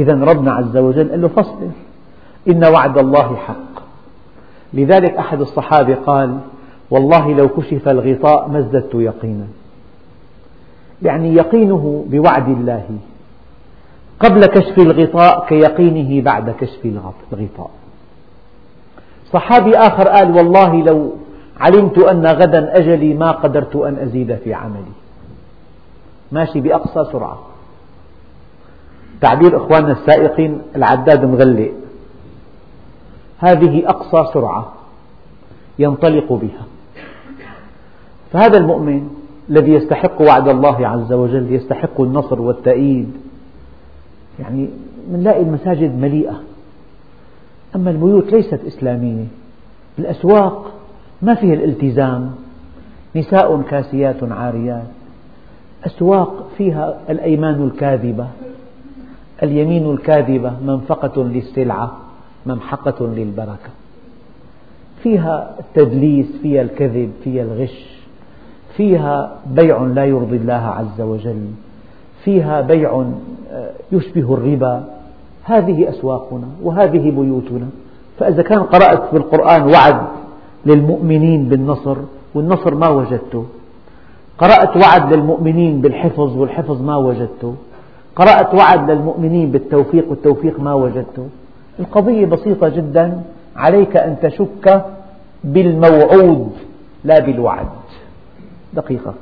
[0.00, 1.70] إذا ربنا عز وجل قال له فاصبر.
[2.48, 3.82] إن وعد الله حق.
[4.74, 6.38] لذلك أحد الصحابة قال
[6.90, 9.46] والله لو كشف الغطاء ما ازددت يقينا.
[11.02, 12.84] يعني يقينه بوعد الله.
[14.20, 16.86] قبل كشف الغطاء كيقينه بعد كشف
[17.32, 17.79] الغطاء.
[19.32, 21.12] صحابي آخر قال والله لو
[21.60, 24.92] علمت أن غدا أجلي ما قدرت أن أزيد في عملي.
[26.32, 27.38] ماشي بأقصى سرعة.
[29.20, 31.72] تعبير إخواننا السائقين العداد مغلق
[33.38, 34.72] هذه أقصى سرعة
[35.78, 36.64] ينطلق بها.
[38.32, 39.08] فهذا المؤمن
[39.50, 43.12] الذي يستحق وعد الله عز وجل يستحق النصر والتأييد
[44.40, 44.70] يعني
[45.12, 46.40] نلاقي المساجد مليئة.
[47.76, 49.24] أما البيوت ليست إسلامية.
[49.98, 50.72] الأسواق
[51.22, 52.30] ما فيها الالتزام.
[53.16, 54.86] نساء كاسيات عاريات.
[55.86, 58.26] أسواق فيها الأيمان الكاذبة.
[59.42, 61.96] اليمين الكاذبة منفقة للسلعة
[62.46, 63.70] ممحقة للبركة.
[65.02, 68.00] فيها التدليس فيها الكذب فيها الغش.
[68.76, 71.46] فيها بيع لا يرضي الله عز وجل.
[72.24, 73.04] فيها بيع
[73.52, 74.99] آه، يشبه الربا.
[75.44, 77.68] هذه أسواقنا وهذه بيوتنا.
[78.18, 80.00] فإذا كان قرأت في القرآن وعد
[80.66, 81.96] للمؤمنين بالنصر
[82.34, 83.44] والنصر ما وجدته.
[84.38, 87.54] قرأت وعد للمؤمنين بالحفظ والحفظ ما وجدته.
[88.16, 91.28] قرأت وعد للمؤمنين بالتوفيق والتوفيق ما وجدته.
[91.80, 93.22] القضية بسيطة جدا.
[93.56, 94.84] عليك أن تشك
[95.44, 96.50] بالموعود
[97.04, 97.66] لا بالوعد.
[98.74, 99.14] دقيقة.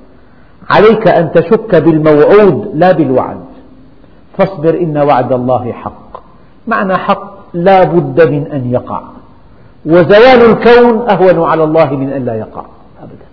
[0.70, 3.40] عليك أن تشك بالموعود لا بالوعد.
[4.38, 6.07] فاصبر إن وعد الله حق.
[6.68, 9.02] معنى حق لا بد من أن يقع.
[9.86, 12.64] وزوال الكون أهون على الله من أن لا يقع.
[13.02, 13.28] أبدا.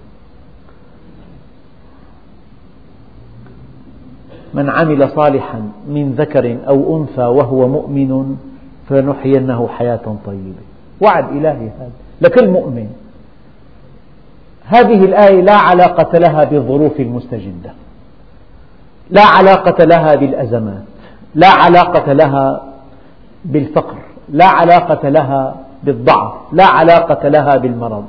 [4.54, 8.38] من عمل صالحا من ذكر أو أنثى وهو مؤمن
[8.90, 10.66] فلنحيينه حياة طيبة.
[11.02, 11.92] وعد إلهي هذا.
[12.22, 12.88] لكل مؤمن
[14.66, 17.74] هذه الآية لا علاقة لها بالظروف المستجدة.
[19.10, 20.84] لا علاقة لها بالأزمات.
[21.36, 22.75] لا علاقة لها
[23.46, 23.98] بالفقر.
[24.30, 28.06] لا علاقة لها بالضعف لا علاقة لها بالمرض.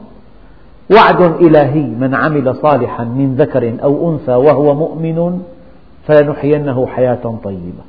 [0.90, 5.42] وعد إلهي من عمل صالحا من ذكر أو أنثى وهو مؤمن
[6.06, 7.84] فلنحيينه حياة طيبة.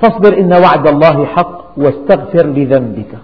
[0.00, 3.18] فاصبر إن وعد الله حق واستغفر لذنبك.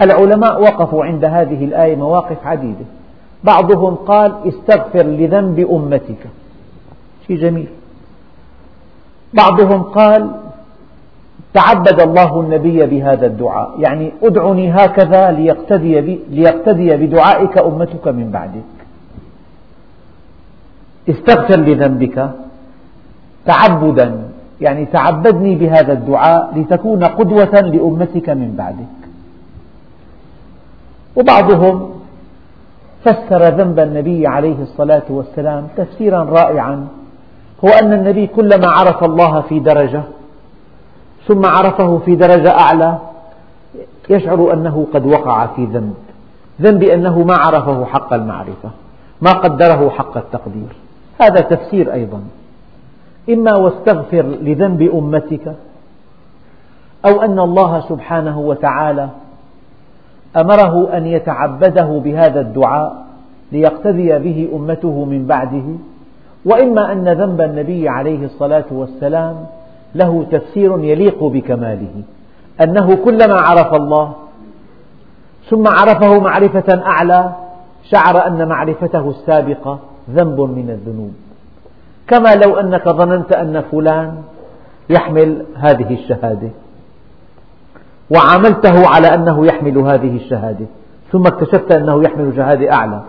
[0.00, 2.84] العلماء وقفوا عند هذه الآية مواقف عديدة.
[3.44, 6.26] بعضهم قال استغفر لذنب أمتك.
[7.26, 7.68] شيء جميل.
[9.34, 10.30] بعضهم قال
[11.54, 18.72] تعبد الله النبي بهذا الدعاء يعني ادعني هكذا ليقتدي, ليقتدي بدعائك أمتك من بعدك.
[21.08, 22.30] استغفر لذنبك
[23.46, 24.22] تعبدا
[24.60, 29.02] يعني تعبدني بهذا الدعاء لتكون قدوة لأمتك من بعدك.
[31.16, 31.90] وبعضهم
[33.04, 36.88] فسر ذنب النبي عليه الصلاة والسلام تفسيرا رائعا
[37.64, 40.02] هو أن النبي كلما عرف الله في درجة
[41.26, 42.98] ثم عرفه في درجة أعلى
[44.10, 45.94] يشعر أنه قد وقع في ذنب.
[46.60, 48.70] ذنب أنه ما عرفه حق المعرفة
[49.20, 50.76] ما قدره حق التقدير.
[51.20, 52.22] هذا تفسير أيضا.
[53.30, 55.54] إما واستغفر لذنب أمتك
[57.06, 59.08] أو أن الله سبحانه وتعالى
[60.36, 63.04] أمره أن يتعبده بهذا الدعاء
[63.52, 65.64] ليقتدي به أمته من بعده.
[66.44, 69.46] وإما أن ذنب النبي عليه الصلاة والسلام
[69.94, 72.02] له تفسير يليق بكماله
[72.60, 74.14] أنه كلما عرف الله
[75.50, 77.32] ثم عرفه معرفة أعلى
[77.90, 79.78] شعر أن معرفته السابقة
[80.10, 81.12] ذنب من الذنوب.
[82.06, 84.22] كما لو أنك ظننت أن فلان
[84.90, 86.48] يحمل هذه الشهادة
[88.10, 90.66] وعاملته على أنه يحمل هذه الشهادة
[91.12, 93.02] ثم اكتشفت أنه يحمل شهادة أعلى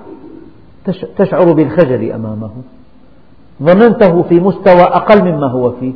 [1.17, 2.51] تشعر بالخجل أمامه.
[3.61, 5.93] ظننته في مستوى أقل مما هو فيه.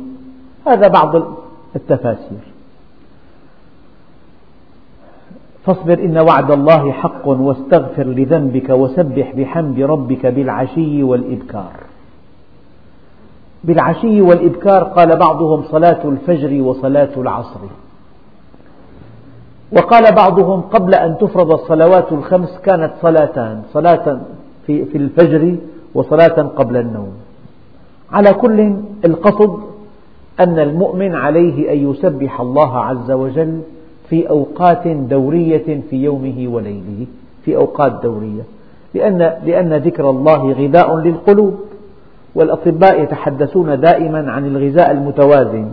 [0.66, 1.22] هذا بعض
[1.76, 2.38] التفاسير.
[5.64, 11.72] فاصبر إن وعد الله حق واستغفر لذنبك وسبح بحمد ربك بالعشي والإبكار.
[13.64, 17.60] بالعشي والإبكار قال بعضهم صلاة الفجر وصلاة العصر.
[19.72, 24.20] وقال بعضهم قبل أن تفرض الصلوات الخمس كانت صلاتان صلاة
[24.66, 25.56] في, الفجر
[25.94, 27.12] وصلاة قبل النوم.
[28.12, 29.58] على كل القصد
[30.40, 33.60] أن المؤمن عليه أن يسبح الله عز وجل
[34.08, 37.06] في أوقات دورية في يومه وليله
[37.44, 38.42] في أوقات دورية
[38.94, 41.58] لأن, لأن ذكر الله غذاء للقلوب
[42.34, 45.68] والأطباء يتحدثون دائما عن الغذاء المتوازن.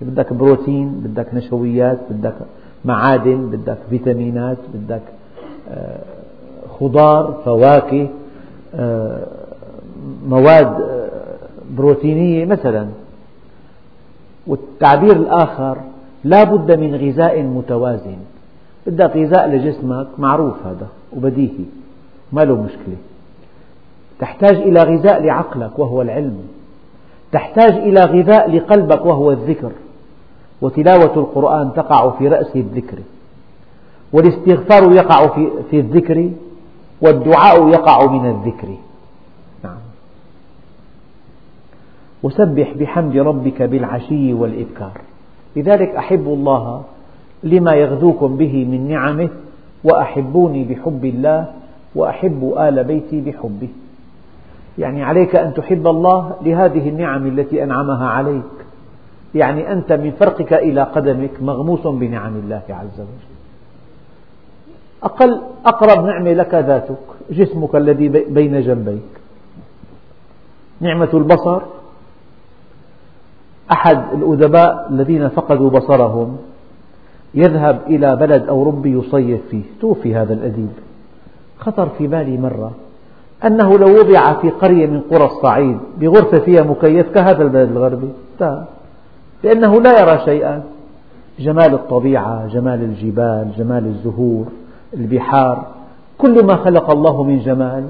[0.00, 2.34] بدك بروتين بدك نشويات بدك
[2.84, 5.02] معادن بدك فيتامينات بدك
[5.70, 5.98] آه،
[6.80, 8.08] خضار فواكه
[8.74, 9.26] آه،
[10.28, 11.05] مواد آه،
[11.70, 12.88] بروتينية مثلا.
[14.46, 15.78] والتعبير الآخر
[16.24, 18.16] لا بد من غذاء متوازن.
[18.86, 21.64] بدك غذاء لجسمك معروف هذا وبديهي
[22.32, 22.96] ما له مشكلة.
[24.18, 26.38] تحتاج إلى غذاء لعقلك وهو العلم.
[27.32, 29.72] تحتاج إلى غذاء لقلبك وهو الذكر.
[30.60, 32.98] وتلاوة القرآن تقع في رأس الذكر.
[34.12, 35.26] والاستغفار يقع
[35.70, 36.30] في الذكر.
[37.00, 38.68] والدعاء يقع من الذكر
[39.64, 39.78] نعم
[42.22, 45.00] وسبح بحمد ربك بالعشي والإبكار.
[45.56, 46.82] لذلك أحبوا الله
[47.42, 49.28] لما يغذوكم به من نعمه
[49.84, 51.46] وأحبوني بحب الله
[51.94, 53.68] وأحب آل بيتي بحبه.
[54.78, 58.42] يعني عليك أن تحب الله لهذه النعم التي أنعمها عليك.
[59.34, 63.36] يعني أنت من فرقك إلى قدمك مغموس بنعم الله عز وجل.
[65.02, 66.98] أقل أقرب نعمة لك ذاتك
[67.30, 69.12] جسمك الذي بين جنبيك.
[70.80, 71.62] نعمة البصر
[73.72, 76.36] أحد الأدباء الذين فقدوا بصرهم
[77.34, 79.62] يذهب إلى بلد أوروبي يصيف فيه.
[79.80, 80.72] توفي هذا الأديب.
[81.58, 82.70] خطر في بالي مرة
[83.44, 88.08] أنه لو وضع في قرية من قرى الصعيد بغرفة فيها مكيف كهذا البلد الغربي.
[89.44, 90.62] لأنه لا يرى شيئا.
[91.38, 94.46] جمال الطبيعة جمال الجبال جمال الزهور
[94.94, 95.66] البحار
[96.18, 97.84] كل ما خلق الله من جمال.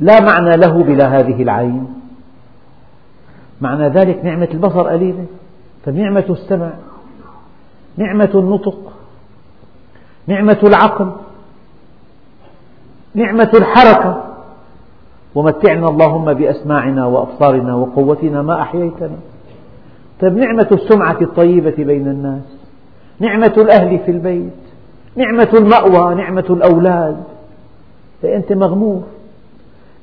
[0.00, 1.86] لا معنى له بلا هذه العين.
[3.60, 5.24] معنى ذلك نعمة البصر قليلة
[5.84, 6.70] فنعمة السمع
[7.96, 8.92] نعمة النطق
[10.26, 11.10] نعمة العقل
[13.14, 14.22] نعمة الحركة.
[15.34, 19.16] ومتعنا اللهم بأسماعنا وأبصارنا وقوتنا ما أحييتنا.
[20.20, 22.42] طيب نعمة السمعة الطيبة بين الناس
[23.20, 24.52] نعمة الأهل في البيت
[25.16, 27.22] نعمة المأوى نعمة الأولاد.
[28.24, 29.02] أنت مغمور.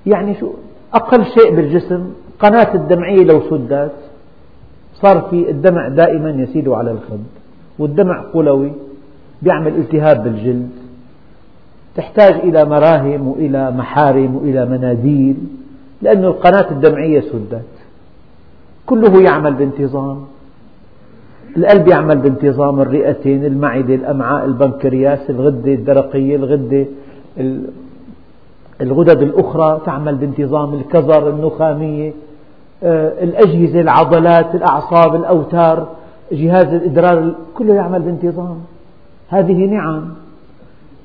[0.06, 0.54] يعني شو؟
[0.93, 3.92] أقل شيء بالجسم قناة الدمعية لو سدت
[4.96, 7.24] صار في الدمع دائما يسيل على الخد
[7.80, 8.72] والدمع قلوي
[9.44, 10.70] يعمل التهاب بالجلد
[11.96, 15.36] تحتاج إلى مراهم وإلى محارم وإلى مناديل
[16.02, 17.62] لأن القناة الدمعية سدت.
[18.86, 20.26] كله يعمل بانتظام
[21.58, 26.86] القلب يعمل بانتظام الرئتين المعدة الأمعاء البنكرياس الغدة الدرقية الغدة
[28.82, 32.14] الغدد الأخرى تعمل بانتظام الكظر النخامية
[32.84, 35.88] آه، الأجهزة العضلات الأعصاب الأوتار
[36.32, 38.58] جهاز الإدرار كله يعمل بانتظام.
[39.30, 40.14] هذه نعم.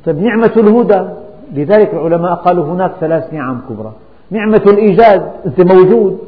[0.06, 1.08] طيب نعمة الهدى
[1.54, 3.92] لذلك العلماء قالوا هناك ثلاث نعم كبرى.
[4.30, 6.18] نعمة الإيجاد أنت موجود.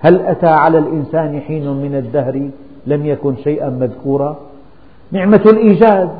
[0.00, 2.50] هل أتى على الإنسان حين من الدهر
[2.86, 4.36] لم يكن شيئا مذكورا؟
[5.12, 6.10] نعمة الإيجاد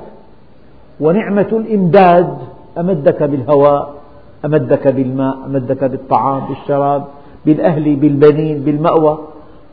[1.00, 2.38] ونعمة الإمداد
[2.78, 3.97] أمدك بالهواء.
[4.44, 7.04] أمدك بالماء أمدك بالطعام بالشراب
[7.46, 9.18] بالأهل بالبنين بالمأوى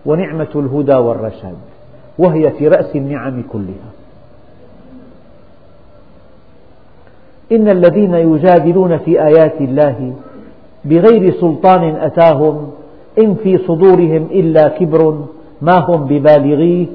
[0.06, 1.56] ونعمة الهدى والرشاد
[2.20, 3.90] وهي في رأس النعم كلها.
[7.52, 10.14] إن الذين يجادلون في آيات الله
[10.86, 12.72] بغير سلطان أتاهم
[13.20, 15.26] إن في صدورهم إلا كبر
[15.62, 16.86] ما هم ببالغيه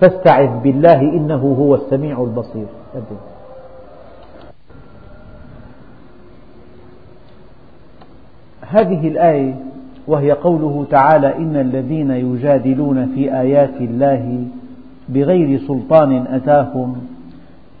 [0.00, 2.66] فاستعذ بالله إنه هو السميع البصير.
[8.68, 9.54] هذه الآية
[10.06, 14.44] وهي قوله تعالى إن الذين يجادلون في آيات الله
[15.08, 16.96] بغير سلطان أتاهم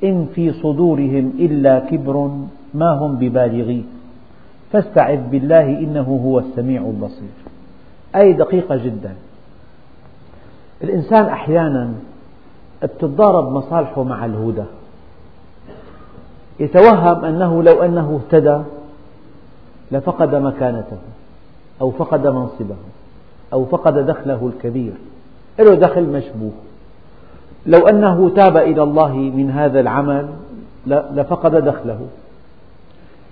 [0.04, 2.30] إن في صدورهم إلا كبر
[2.74, 3.82] ما هم ببالغيه
[4.72, 7.28] فاستعذ بالله إنه هو السميع البصير.
[8.16, 9.14] آية دقيقة جدا.
[10.84, 11.90] الإنسان أحيانا
[12.80, 14.64] تتضارب مصالحه مع الهدى.
[16.60, 18.58] يتوهم أنه لو أنه اهتدى
[19.92, 20.98] لفقد مكانته
[21.80, 22.76] أو فقد منصبه
[23.52, 24.92] أو فقد دخله الكبير.
[25.58, 26.52] له دخل مشبوه.
[27.66, 30.28] لو أنه تاب إلى الله من هذا العمل
[30.86, 32.00] لفقد دخله.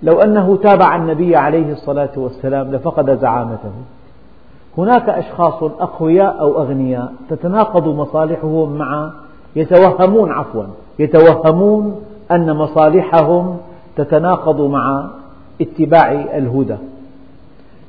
[0.03, 3.71] لو أنه تابع النبي عليه الصلاة والسلام لفقد زعامته.
[4.77, 9.11] هناك أشخاص أقوياء أو أغنياء تتناقض مصالحهم مع
[9.55, 10.63] يتوهمون عفوا
[10.99, 12.01] يتوهمون
[12.31, 13.57] أن مصالحهم
[13.95, 15.07] تتناقض مع
[15.61, 16.77] اتباع الهدى.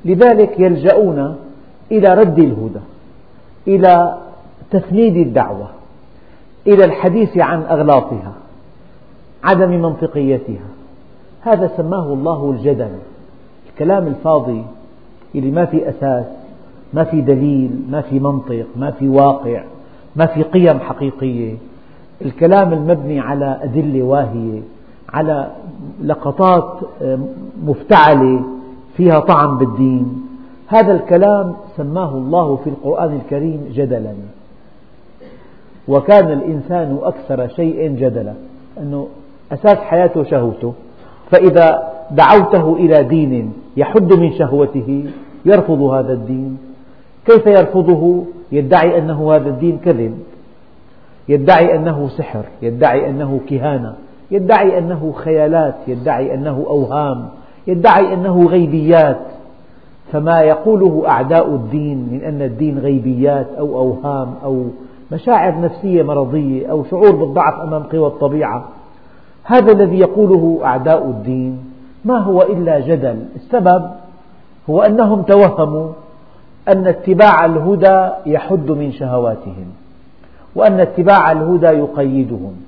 [0.05, 1.35] لذلك يلجؤون
[1.91, 2.79] إلى رد الهدى
[3.67, 4.17] إلى
[4.71, 5.67] تفنيد الدعوة
[6.67, 8.33] إلى الحديث عن أغلاطها
[9.43, 10.67] عدم منطقيتها.
[11.41, 12.91] هذا سماه الله الجدل
[13.69, 14.63] الكلام الفاضي
[15.35, 16.25] اللي ما في أساس
[16.93, 19.63] ما في دليل ما في منطق ما في واقع
[20.15, 21.55] ما في قيم حقيقية.
[22.21, 24.61] الكلام المبني على أدلة واهية
[25.09, 25.51] على
[26.03, 27.19] لقطات آه،
[27.65, 28.41] مفتعلة
[28.97, 30.27] فيها طعن بالدين.
[30.67, 34.13] هذا الكلام سماه الله في القرآن الكريم جدلا.
[35.87, 38.33] وكان الإنسان أكثر شيء جدلا
[38.77, 39.07] أنه
[39.51, 40.73] أساس حياته شهوته.
[41.31, 45.05] فإذا دعوته إلى دين يحد من شهوته
[45.45, 46.57] يرفض هذا الدين.
[47.25, 50.19] كيف يرفضه؟ يدعي أنه هذا الدين كذب.
[51.29, 52.45] يدعي أنه سحر.
[52.61, 53.95] يدعي أنه كهانة.
[54.31, 57.29] يدعي أنه خيالات يدعي أنه أوهام
[57.67, 59.19] يدعي أنه غيبيات.
[60.11, 64.65] فما يقوله أعداء الدين من أن الدين غيبيات أو أوهام أو
[65.11, 68.63] مشاعر نفسية مرضية أو شعور بالضعف أمام قوى الطبيعة.
[69.43, 71.59] هذا الذي يقوله أعداء الدين.
[72.05, 73.25] ما هو إلا جدل.
[73.35, 73.89] السبب
[74.69, 75.89] هو أنهم توهموا
[76.67, 79.65] أن اتباع الهدى يحد من شهواتهم
[80.55, 82.66] وأن اتباع الهدى يقيدهم.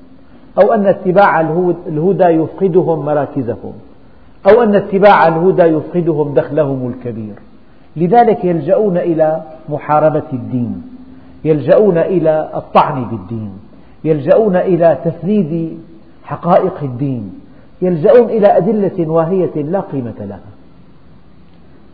[0.57, 1.41] أو أن اتباع
[1.87, 3.73] الهدى يفقدهم مراكزهم
[4.49, 7.33] أو أن اتباع الهدى يفقدهم دخلهم الكبير.
[7.95, 10.83] لذلك يلجؤون إلى محاربة الدين
[11.45, 13.51] يلجؤون إلى الطعن بالدين
[14.03, 15.77] يلجؤون إلى تفنيد
[16.23, 17.33] حقائق الدين
[17.81, 20.39] يلجؤون إلى أدلة واهية لا قيمة لها.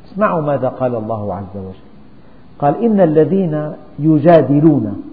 [0.08, 1.86] اسمعوا ماذا قال الله عز وجل.
[2.60, 5.04] قال إن الذين يجادلون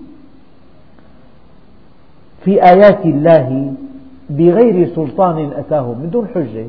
[2.44, 3.72] في آيات الله
[4.30, 6.66] بغير سلطان أتاهم من دون حجة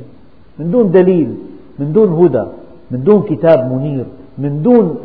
[0.60, 1.36] من دون دليل
[1.80, 2.46] من دون هدى
[2.92, 4.06] من دون كتاب منير
[4.38, 4.98] من دون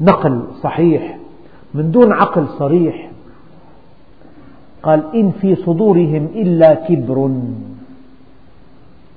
[0.00, 1.18] نقل صحيح
[1.74, 3.10] من دون عقل صريح.
[4.82, 7.30] قال إن في صدورهم إلا كبر.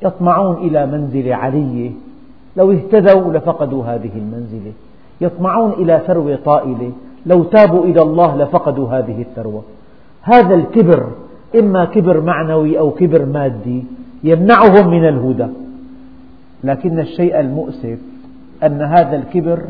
[0.04, 1.92] يطمعون إلى منزل علية
[2.58, 4.72] لو اهتدوا لفقدوا هذه المنزلة
[5.22, 6.92] يطمعون إلى ثروة طائلة.
[7.26, 9.64] لو تابوا إلى الله لفقدوا هذه الثروة.
[10.22, 11.12] هذا الكبر
[11.56, 13.84] إما كبر معنوي أو كبر مادي
[14.24, 15.48] يمنعهم من الهدى.
[16.64, 18.00] لكن الشيء المؤسف
[18.64, 19.62] أن هذا الكبر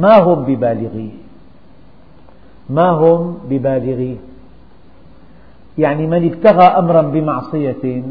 [0.00, 1.10] ما هم ببالغيه.
[2.70, 4.16] ما هم ببالغيه.
[5.78, 8.02] يعني من ابتغى أمرا بمعصية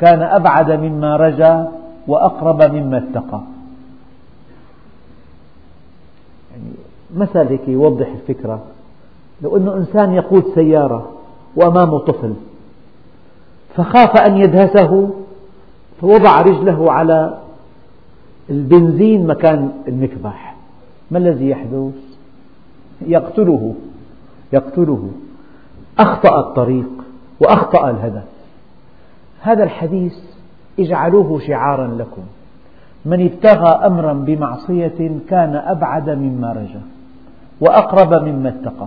[0.00, 1.68] كان أبعد مما رجا
[2.06, 3.40] وأقرب مما اتقى.
[6.52, 6.70] يعني
[7.16, 8.62] مثل هيك يوضح الفكرة.
[9.42, 11.12] لو أن إنسان يقود سيارة
[11.56, 12.34] وأمامه طفل
[13.74, 15.10] فخاف أن يدهسه
[16.00, 17.38] فوضع رجله على
[18.50, 20.54] البنزين مكان المكبح.
[21.10, 21.94] ما الذي يحدث؟
[23.06, 23.74] يقتله
[24.52, 25.10] يقتله.
[25.98, 26.88] أخطأ الطريق
[27.40, 28.24] وأخطأ الهدف.
[29.40, 30.14] هذا الحديث
[30.78, 32.22] اجعلوه شعارا لكم.
[33.04, 36.82] من ابتغى أمرا بمعصية كان أبعد مما رجا
[37.60, 38.86] وأقرب مما اتقى.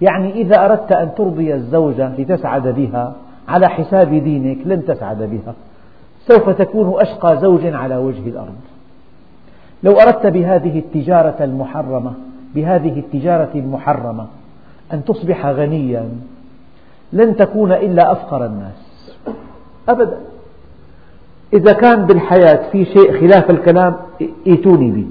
[0.00, 3.14] يعني إذا أردت أن ترضي الزوجة لتسعد بها
[3.48, 5.54] على حساب دينك لن تسعد بها.
[6.28, 8.56] سوف تكون أشقى زوج على وجه الأرض.
[9.82, 12.12] لو أردت بهذه التجارة المحرمة
[12.54, 14.26] بهذه التجارة المحرمة
[14.92, 16.08] أن تصبح غنيا
[17.12, 19.12] لن تكون إلا أفقر الناس.
[19.88, 20.18] أبدا.
[21.52, 23.96] إذا كان بالحياة في شيء خلاف الكلام
[24.46, 25.06] ائتوني به.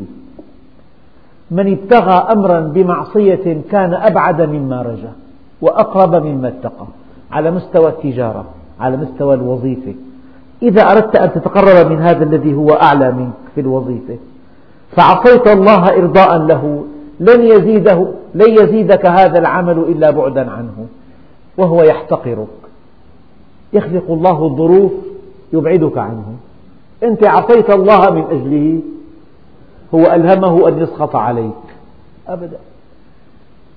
[1.51, 5.11] من ابتغى أمرا بمعصية كان أبعد مما رجا
[5.61, 6.85] وأقرب مما اتقى
[7.31, 8.45] على مستوى التجارة
[8.79, 9.93] على مستوى الوظيفة.
[10.63, 14.17] إذا أردت أن تتقرب من هذا الذي هو أعلى منك في الوظيفة
[14.91, 16.83] فعصيت الله إرضاء له
[17.19, 20.87] لن يزيده لن يزيدك هذا العمل إلا بعدا عنه
[21.57, 22.47] وهو يحتقرك.
[23.73, 24.91] يخلق الله الظروف
[25.53, 26.25] يبعدك عنه.
[27.03, 28.79] أنت عصيت الله من أجله
[29.93, 31.53] هو ألهمه أن يسخط عليك.
[32.27, 32.57] أبدا.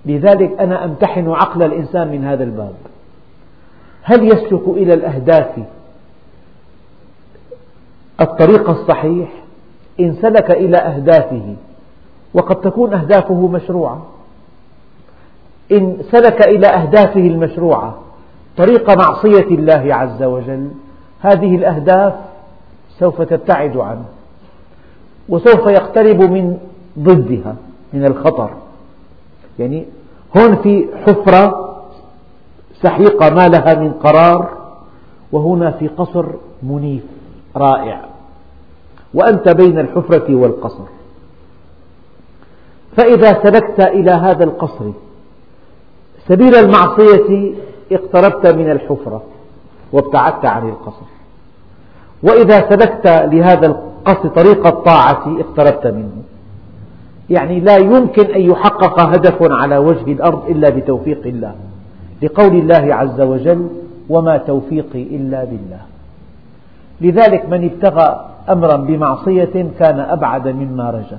[0.07, 2.75] لذلك أنا أمتحن عقل الإنسان من هذا الباب.
[4.03, 5.59] هل يسلك إلى الأهداف
[8.21, 9.29] الطريق الصحيح؟
[10.01, 11.57] إن سلك إلى أهدافه
[12.35, 14.07] وقد تكون أهدافه مشروعة.
[15.73, 17.99] إن سلك إلى أهدافه المشروعة
[18.57, 20.71] طريق معصية الله عز وجل
[21.21, 22.15] هذه الأهداف
[22.99, 24.05] سوف تبتعد عنه.
[25.29, 26.59] وسوف يقترب من
[26.99, 27.57] ضدها
[27.93, 28.51] من الخطر.
[29.59, 29.87] يعني
[30.37, 31.74] هون في حفرة
[32.83, 34.49] سحيقة ما لها من قرار
[35.33, 36.26] وهنا في قصر
[36.62, 37.03] منيف
[37.57, 38.05] رائع.
[39.14, 40.85] وأنت بين الحفرة والقصر.
[42.97, 44.91] فإذا سلكت إلى هذا القصر
[46.29, 47.55] سبيل المعصية
[47.93, 49.22] اقتربت من الحفرة
[49.93, 51.07] وابتعدت عن القصر.
[52.22, 53.66] وإذا سلكت لهذا
[54.09, 56.23] القصد طريق الطاعة اقتربت منه.
[57.31, 61.55] يعني لا يمكن أن يحقق هدف على وجه الأرض إلا بتوفيق الله.
[62.23, 63.69] لقول الله عز وجل
[64.09, 65.81] وما توفيقي إلا بالله.
[67.01, 71.19] لذلك من ابتغى أمرا بمعصية كان أبعد مما رجا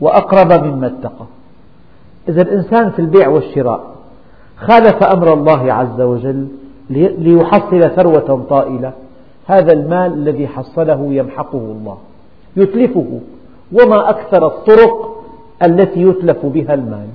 [0.00, 1.26] وأقرب مما اتقى.
[2.28, 3.80] إذا الإنسان في البيع والشراء
[4.56, 6.48] خالف أمر الله عز وجل
[6.90, 8.92] ليحصل ثروة طائلة
[9.46, 11.98] هذا المال الذي حصله يمحقه الله.
[12.56, 13.20] يتلفه
[13.72, 15.24] وما أكثر الطرق
[15.62, 17.06] التي يتلف بها المال.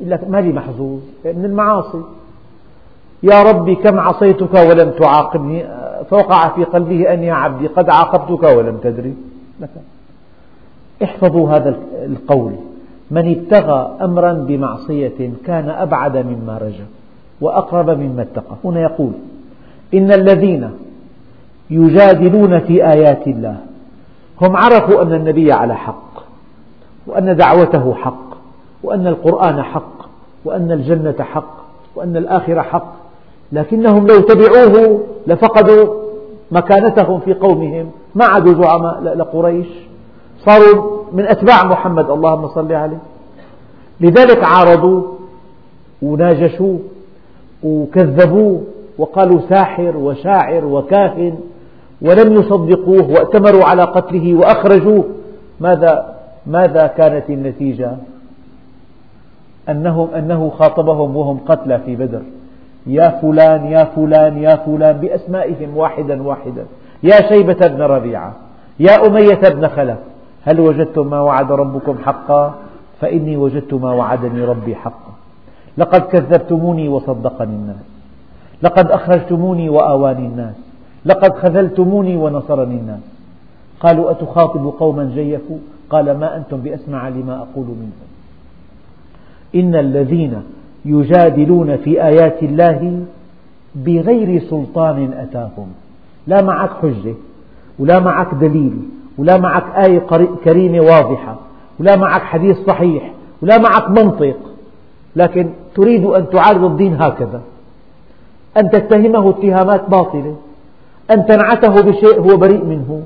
[0.00, 2.02] يقول لك مالي محظوظ من المعاصي.
[3.22, 5.64] يا ربي كم عصيتك ولم تعاقبني؟
[6.10, 9.14] فوقع في قلبه أن يا عبدي قد عاقبتك ولم تدري.
[9.60, 9.82] مثلا.
[11.02, 12.52] احفظوا هذا القول.
[13.10, 16.86] من ابتغى أمرا بمعصية كان أبعد مما رجا
[17.40, 18.56] وأقرب مما اتقى.
[18.64, 19.12] هنا يقول
[19.94, 20.70] إن الذين
[21.70, 23.56] يجادلون في آيات الله.
[24.42, 26.22] هم عرفوا أن النبي على حق
[27.06, 28.26] وأن دعوته حق
[28.82, 30.06] وأن القرآن حق
[30.44, 31.56] وأن الجنة حق
[31.94, 32.92] وأن الآخرة حق.
[33.52, 35.94] لكنهم لو تبعوه لفقدوا
[36.50, 37.90] مكانتهم في قومهم.
[38.14, 39.66] ما عادوا زعماء لقريش
[40.44, 42.98] صاروا من أتباع محمد اللهم صل عليه.
[44.00, 45.02] لذلك عارضوا
[46.02, 46.78] وناجشوه
[47.62, 48.62] وكذبوه
[48.98, 51.38] وقالوا ساحر وشاعر وكاهن.
[52.02, 55.04] ولم يصدقوه وائتمروا على قتله وأخرجوه.
[55.60, 56.14] ماذا
[56.46, 57.92] ماذا كانت النتيجة؟
[59.68, 62.22] أنهم أنه خاطبهم وهم قتلى في بدر.
[62.86, 66.64] يا فلان يا فلان يا فلان بأسمائهم واحدا واحدا.
[67.02, 68.32] يا شيبة بن ربيعة
[68.80, 69.98] يا أمية بن خلف
[70.44, 72.54] هل وجدتم ما وعد ربكم حقا؟
[73.00, 75.12] فإني وجدت ما وعدني ربي حقا.
[75.78, 77.84] لقد كذبتموني وصدقني الناس.
[78.62, 80.65] لقد أخرجتموني وآواني الناس.
[81.06, 83.00] لقد خذلتموني ونصرني الناس.
[83.80, 85.58] قالوا أتخاطب قوما جيفوا؟
[85.90, 88.06] قال ما أنتم بأسمع لما أقول منهم
[89.54, 90.42] إن الذين
[90.84, 93.04] يجادلون في آيات الله
[93.74, 95.68] بغير سلطان أتاهم.
[96.26, 97.14] لا معك حجة
[97.78, 98.76] ولا معك دليل
[99.18, 100.02] ولا معك آية
[100.44, 101.36] كريمة واضحة
[101.80, 104.36] ولا معك حديث صحيح ولا معك منطق.
[105.16, 107.40] لكن تريد أن تعارض الدين هكذا.
[108.56, 110.36] أن تتهمه اتهامات باطلة.
[111.10, 113.02] أن تنعته بشيء هو بريء منه.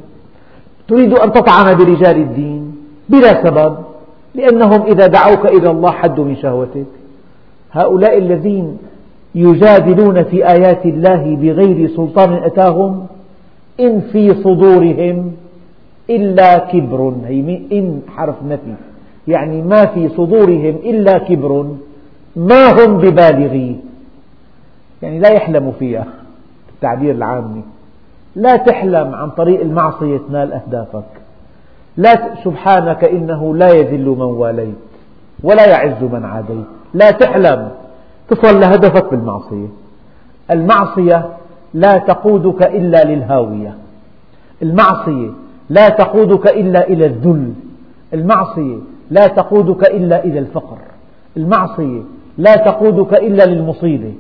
[0.89, 2.77] تريد أن تطعن برجال الدين
[3.09, 3.77] بلا سبب
[4.35, 6.87] لأنهم إذا دعوك إلى الله حدوا من شهوتك.
[7.73, 8.79] هؤلاء الذين
[9.35, 13.07] يجادلون في آيات الله بغير سلطان أتاهم
[13.81, 15.33] إن في صدورهم
[16.11, 17.15] إلا كبر.
[17.27, 18.75] هي إن حرف نفي.
[19.29, 21.67] يعني ما في صدورهم إلا كبر
[22.37, 23.77] ما هم ببالغيه.
[25.03, 26.07] يعني لا يحلموا فيها
[26.75, 27.63] التعبير العامي.
[28.37, 31.05] لا تحلم عن طريق المعصية تنال أهدافك.
[31.97, 34.75] لا سبحانك إنه لا يذل من واليت
[35.43, 36.67] ولا يعز من عاديت.
[36.95, 37.71] لا تحلم
[38.29, 39.67] تصل لهدفك بالمعصية.
[40.51, 41.29] المعصية
[41.75, 43.75] لا تقودك إلا للهاوية.
[44.63, 45.31] المعصية
[45.71, 47.53] لا تقودك إلا إلى الذل.
[48.15, 48.77] المعصية
[49.11, 50.79] لا تقودك إلا إلى الفقر.
[51.37, 52.01] المعصية
[52.39, 54.15] لا تقودك إلا للمصيبة.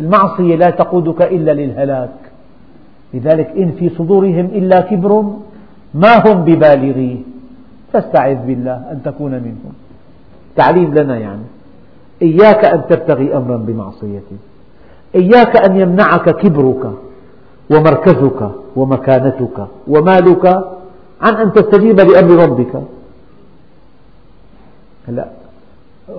[0.00, 2.27] المعصية لا تقودك إلا للهلاك.
[3.14, 5.12] لذلك إن في صدورهم إلا كبر
[5.94, 7.16] ما هم ببالغيه.
[7.92, 9.72] فاستعذ بالله أن تكون منهم.
[10.56, 11.46] تعليم لنا يعني.
[12.22, 14.36] إياك أن تبتغي أمرا بمعصيته
[15.14, 16.84] إياك أن يمنعك كبرك
[17.70, 20.44] ومركزك ومكانتك ومالك
[21.20, 22.82] عن أن تستجيب لأمر ربك.
[25.08, 25.26] هلا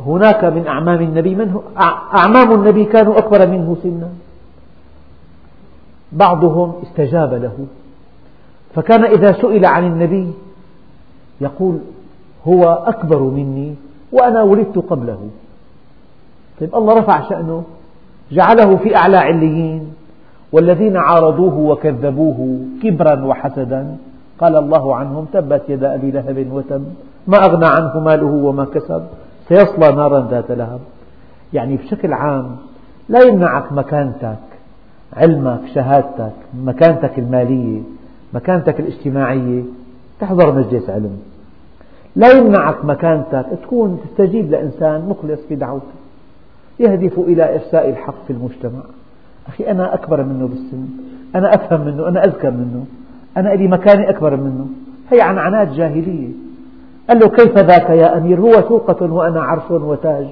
[0.05, 1.47] هناك من أعمام النبي من
[2.13, 4.09] أعمام النبي كانوا أكبر منه سنا.
[6.11, 7.65] بعضهم استجاب له.
[8.75, 10.31] فكان إذا سئل عن النبي
[11.41, 11.79] يقول
[12.47, 13.75] هو أكبر مني
[14.11, 15.29] وأنا ولدت قبله.
[16.59, 17.63] طيب الله رفع شأنه
[18.31, 19.93] جعله في أعلى عليين
[20.51, 23.97] والذين عارضوه وكذبوه كبرا وحسدا.
[24.39, 26.93] قال الله عنهم تبت يد أبي لهب وتب
[27.27, 29.03] ما أغنى عنه ماله وما كسب
[29.47, 30.79] سيصلى نارا ذات لهب.
[31.53, 32.55] يعني بشكل عام
[33.09, 34.48] لا يمنعك مكانتك
[35.13, 36.33] علمك شهادتك
[36.63, 37.81] مكانتك المالية
[38.33, 39.63] مكانتك الاجتماعية
[40.19, 41.19] تحضر مجلس علم.
[42.15, 45.85] لا يمنعك مكانتك تكون تستجيب لإنسان مخلص في دعوته
[46.79, 48.81] يهدف إلى إرساء الحق في المجتمع.
[49.47, 50.87] أخي أنا أكبر منه بالسن
[51.35, 52.85] أنا أفهم منه أنا أذكر منه
[53.37, 54.67] أنا لي مكانة أكبر منه.
[55.11, 56.29] هي عنعنات جاهلية.
[57.09, 60.27] قال له كيف ذاك يا أمير؟ هو سوقة وأنا عرش وتاج.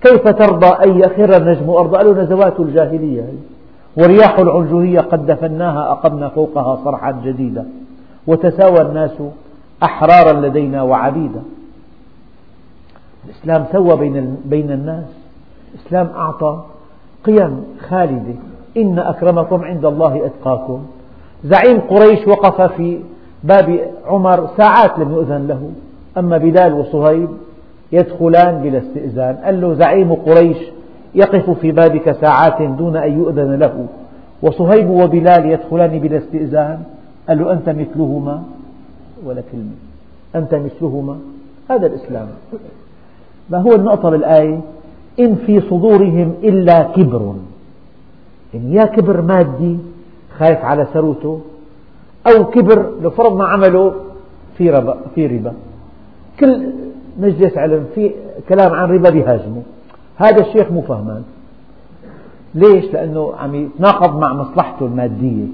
[0.00, 3.53] كيف ترضى أن يخر النجم أرضا قال له نزوات الجاهلية هي
[3.96, 7.66] ورياح العنجهية قد دفناها أقمنا فوقها صرحا جديدا.
[8.26, 9.22] وتساوى الناس
[9.82, 11.42] أحرارا لدينا وعبيدا
[13.24, 13.96] الإسلام سوى
[14.44, 15.04] بين الناس.
[15.74, 16.62] الإسلام أعطى
[17.24, 18.34] قيم خالدة.
[18.76, 20.86] إن أكرمكم عند الله أتقاكم.
[21.44, 23.00] زعيم قريش وقف في
[23.44, 25.70] باب عمر ساعات لم يؤذن له.
[26.18, 27.28] أما بلال وصهيب
[27.92, 29.36] يدخلان بلا استئذان.
[29.44, 30.56] قال له زعيم قريش
[31.14, 33.86] يقف في بابك ساعات دون أن يؤذن له
[34.42, 36.82] وصهيب وبلال يدخلان بلا استئذان
[37.28, 38.42] قال له أنت مثلهما؟
[39.24, 39.74] ولا كلمة.
[40.34, 41.18] أنت مثلهما؟
[41.70, 42.26] هذا الإسلام.
[43.50, 44.60] ما هو النقطة بالآية
[45.20, 47.34] إن في صدورهم إلا كبر.
[48.54, 49.78] يعني يا كبر مادي
[50.38, 51.40] خايف على ثروته
[52.26, 53.94] أو كبر لو فرضنا عمله
[54.58, 55.52] في ربا, في ربا.
[56.40, 56.66] كل
[57.20, 58.10] مجلس علم في
[58.48, 59.62] كلام عن ربا بيهاجمه
[60.16, 61.22] هذا الشيخ مو فهمان.
[62.54, 65.44] ليش؟ لأنه عم يتناقض مع مصلحته المادية.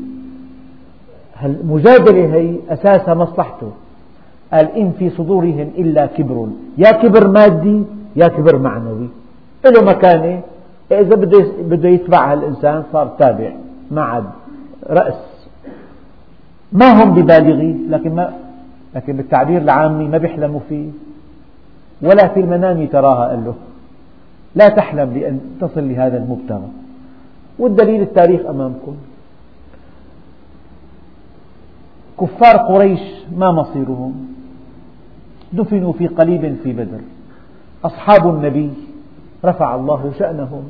[1.44, 3.70] المجادلة هي أساسها مصلحته؟
[4.52, 6.46] قال إن في صدورهم إلا كبر.
[6.78, 7.82] يا كبر مادي
[8.16, 9.08] يا كبر معنوي.
[9.64, 10.40] له مكانة.
[10.92, 13.52] إذا بده بده يتبع الإنسان صار تابع
[13.90, 14.24] ما عاد
[14.90, 15.48] رأس.
[16.72, 18.32] ما هم ببالغي لكن ما
[18.94, 20.88] لكن بالتعبير العامي ما بيحلموا فيه.
[22.02, 23.54] ولا في المنام تراها قال له.
[24.54, 26.68] لا تحلم لأن تصل لهذا المبتغى.
[27.58, 28.96] والدليل التاريخ أمامكم.
[32.20, 33.00] كفار قريش
[33.36, 34.26] ما مصيرهم؟
[35.52, 37.00] دفنوا في قليب في بدر.
[37.84, 38.70] أصحاب النبي
[39.44, 40.62] رفع الله شأنهم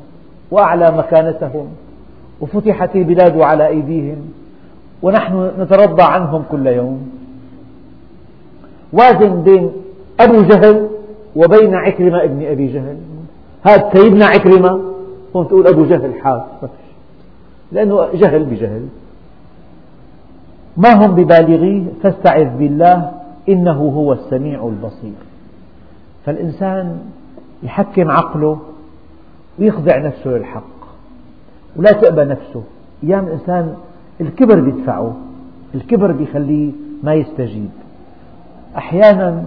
[0.51, 1.67] وأعلى مكانتهم
[2.41, 4.17] وفتحت البلاد على أيديهم
[5.01, 7.11] ونحن نترضى عنهم كل يوم.
[8.93, 9.71] وازن بين
[10.19, 10.89] أبو جهل
[11.35, 12.97] وبين عكرمة ابن أبي جهل.
[13.63, 14.81] هذا سيدنا عكرمة
[15.35, 16.41] هون تقول أبو جهل حاس
[17.71, 18.87] لأنه جهل بجهل.
[20.77, 23.11] ما هم ببالغيه؟ فاستعذ بالله
[23.49, 25.13] إنه هو السميع البصير.
[26.25, 26.99] فالإنسان
[27.63, 28.59] يحكم عقله
[29.59, 30.63] ويخضع نفسه للحق.
[31.75, 32.63] ولا تأبى نفسه.
[33.03, 33.75] أيام الإنسان
[34.21, 35.15] الكبر بيدفعه
[35.75, 36.71] الكبر بيخليه
[37.03, 37.69] ما يستجيب.
[38.77, 39.43] أحيانا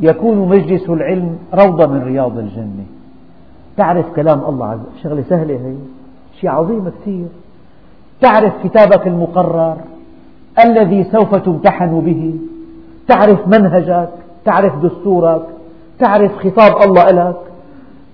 [0.00, 2.84] يكون مجلس العلم روضة من رياض الجنة.
[3.78, 5.02] تعرف كلام الله عز وجل.
[5.02, 5.76] شغلة سهلة هي
[6.40, 7.26] شيء عظيم كثير.
[8.20, 9.76] تعرف كتابك المقرر
[10.64, 12.34] الذي سوف تمتحن به.
[13.08, 14.08] تعرف منهجك
[14.44, 15.42] تعرف دستورك
[15.98, 17.36] تعرف خطاب الله لك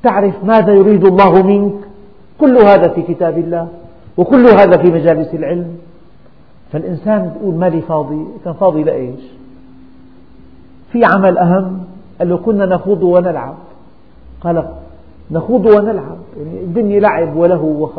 [0.03, 1.75] تعرف ماذا يريد الله منك.
[2.41, 3.69] كل هذا في كتاب الله
[4.17, 5.77] وكل هذا في مجالس العلم.
[6.73, 9.21] فالإنسان يقول مالي فاضي كان فاضي لإيش؟
[10.93, 11.79] في عمل أهم
[12.19, 13.55] قال له كنا نخوض ونلعب.
[14.41, 14.65] قال
[15.31, 16.18] نخوض ونلعب.
[16.39, 17.99] يعني الدنيا لعب وله وخ...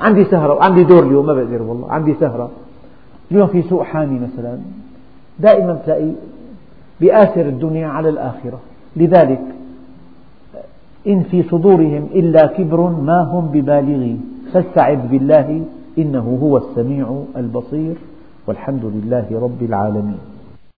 [0.00, 1.92] عندي سهرة وعندي دور اليوم ما بقدر والله.
[1.92, 2.50] عندي سهرة.
[3.30, 4.58] اليوم في سوق حامي مثلا.
[5.38, 6.10] دائما تلاقي
[7.00, 8.60] بآثر الدنيا على الآخرة.
[8.96, 9.42] لذلك
[11.06, 14.16] إن في صدورهم إلا كبر ما هم ببالغي
[14.52, 15.62] فاستعذ بالله
[15.98, 17.94] إنه هو السميع البصير.
[18.46, 20.18] والحمد لله رب العالمين.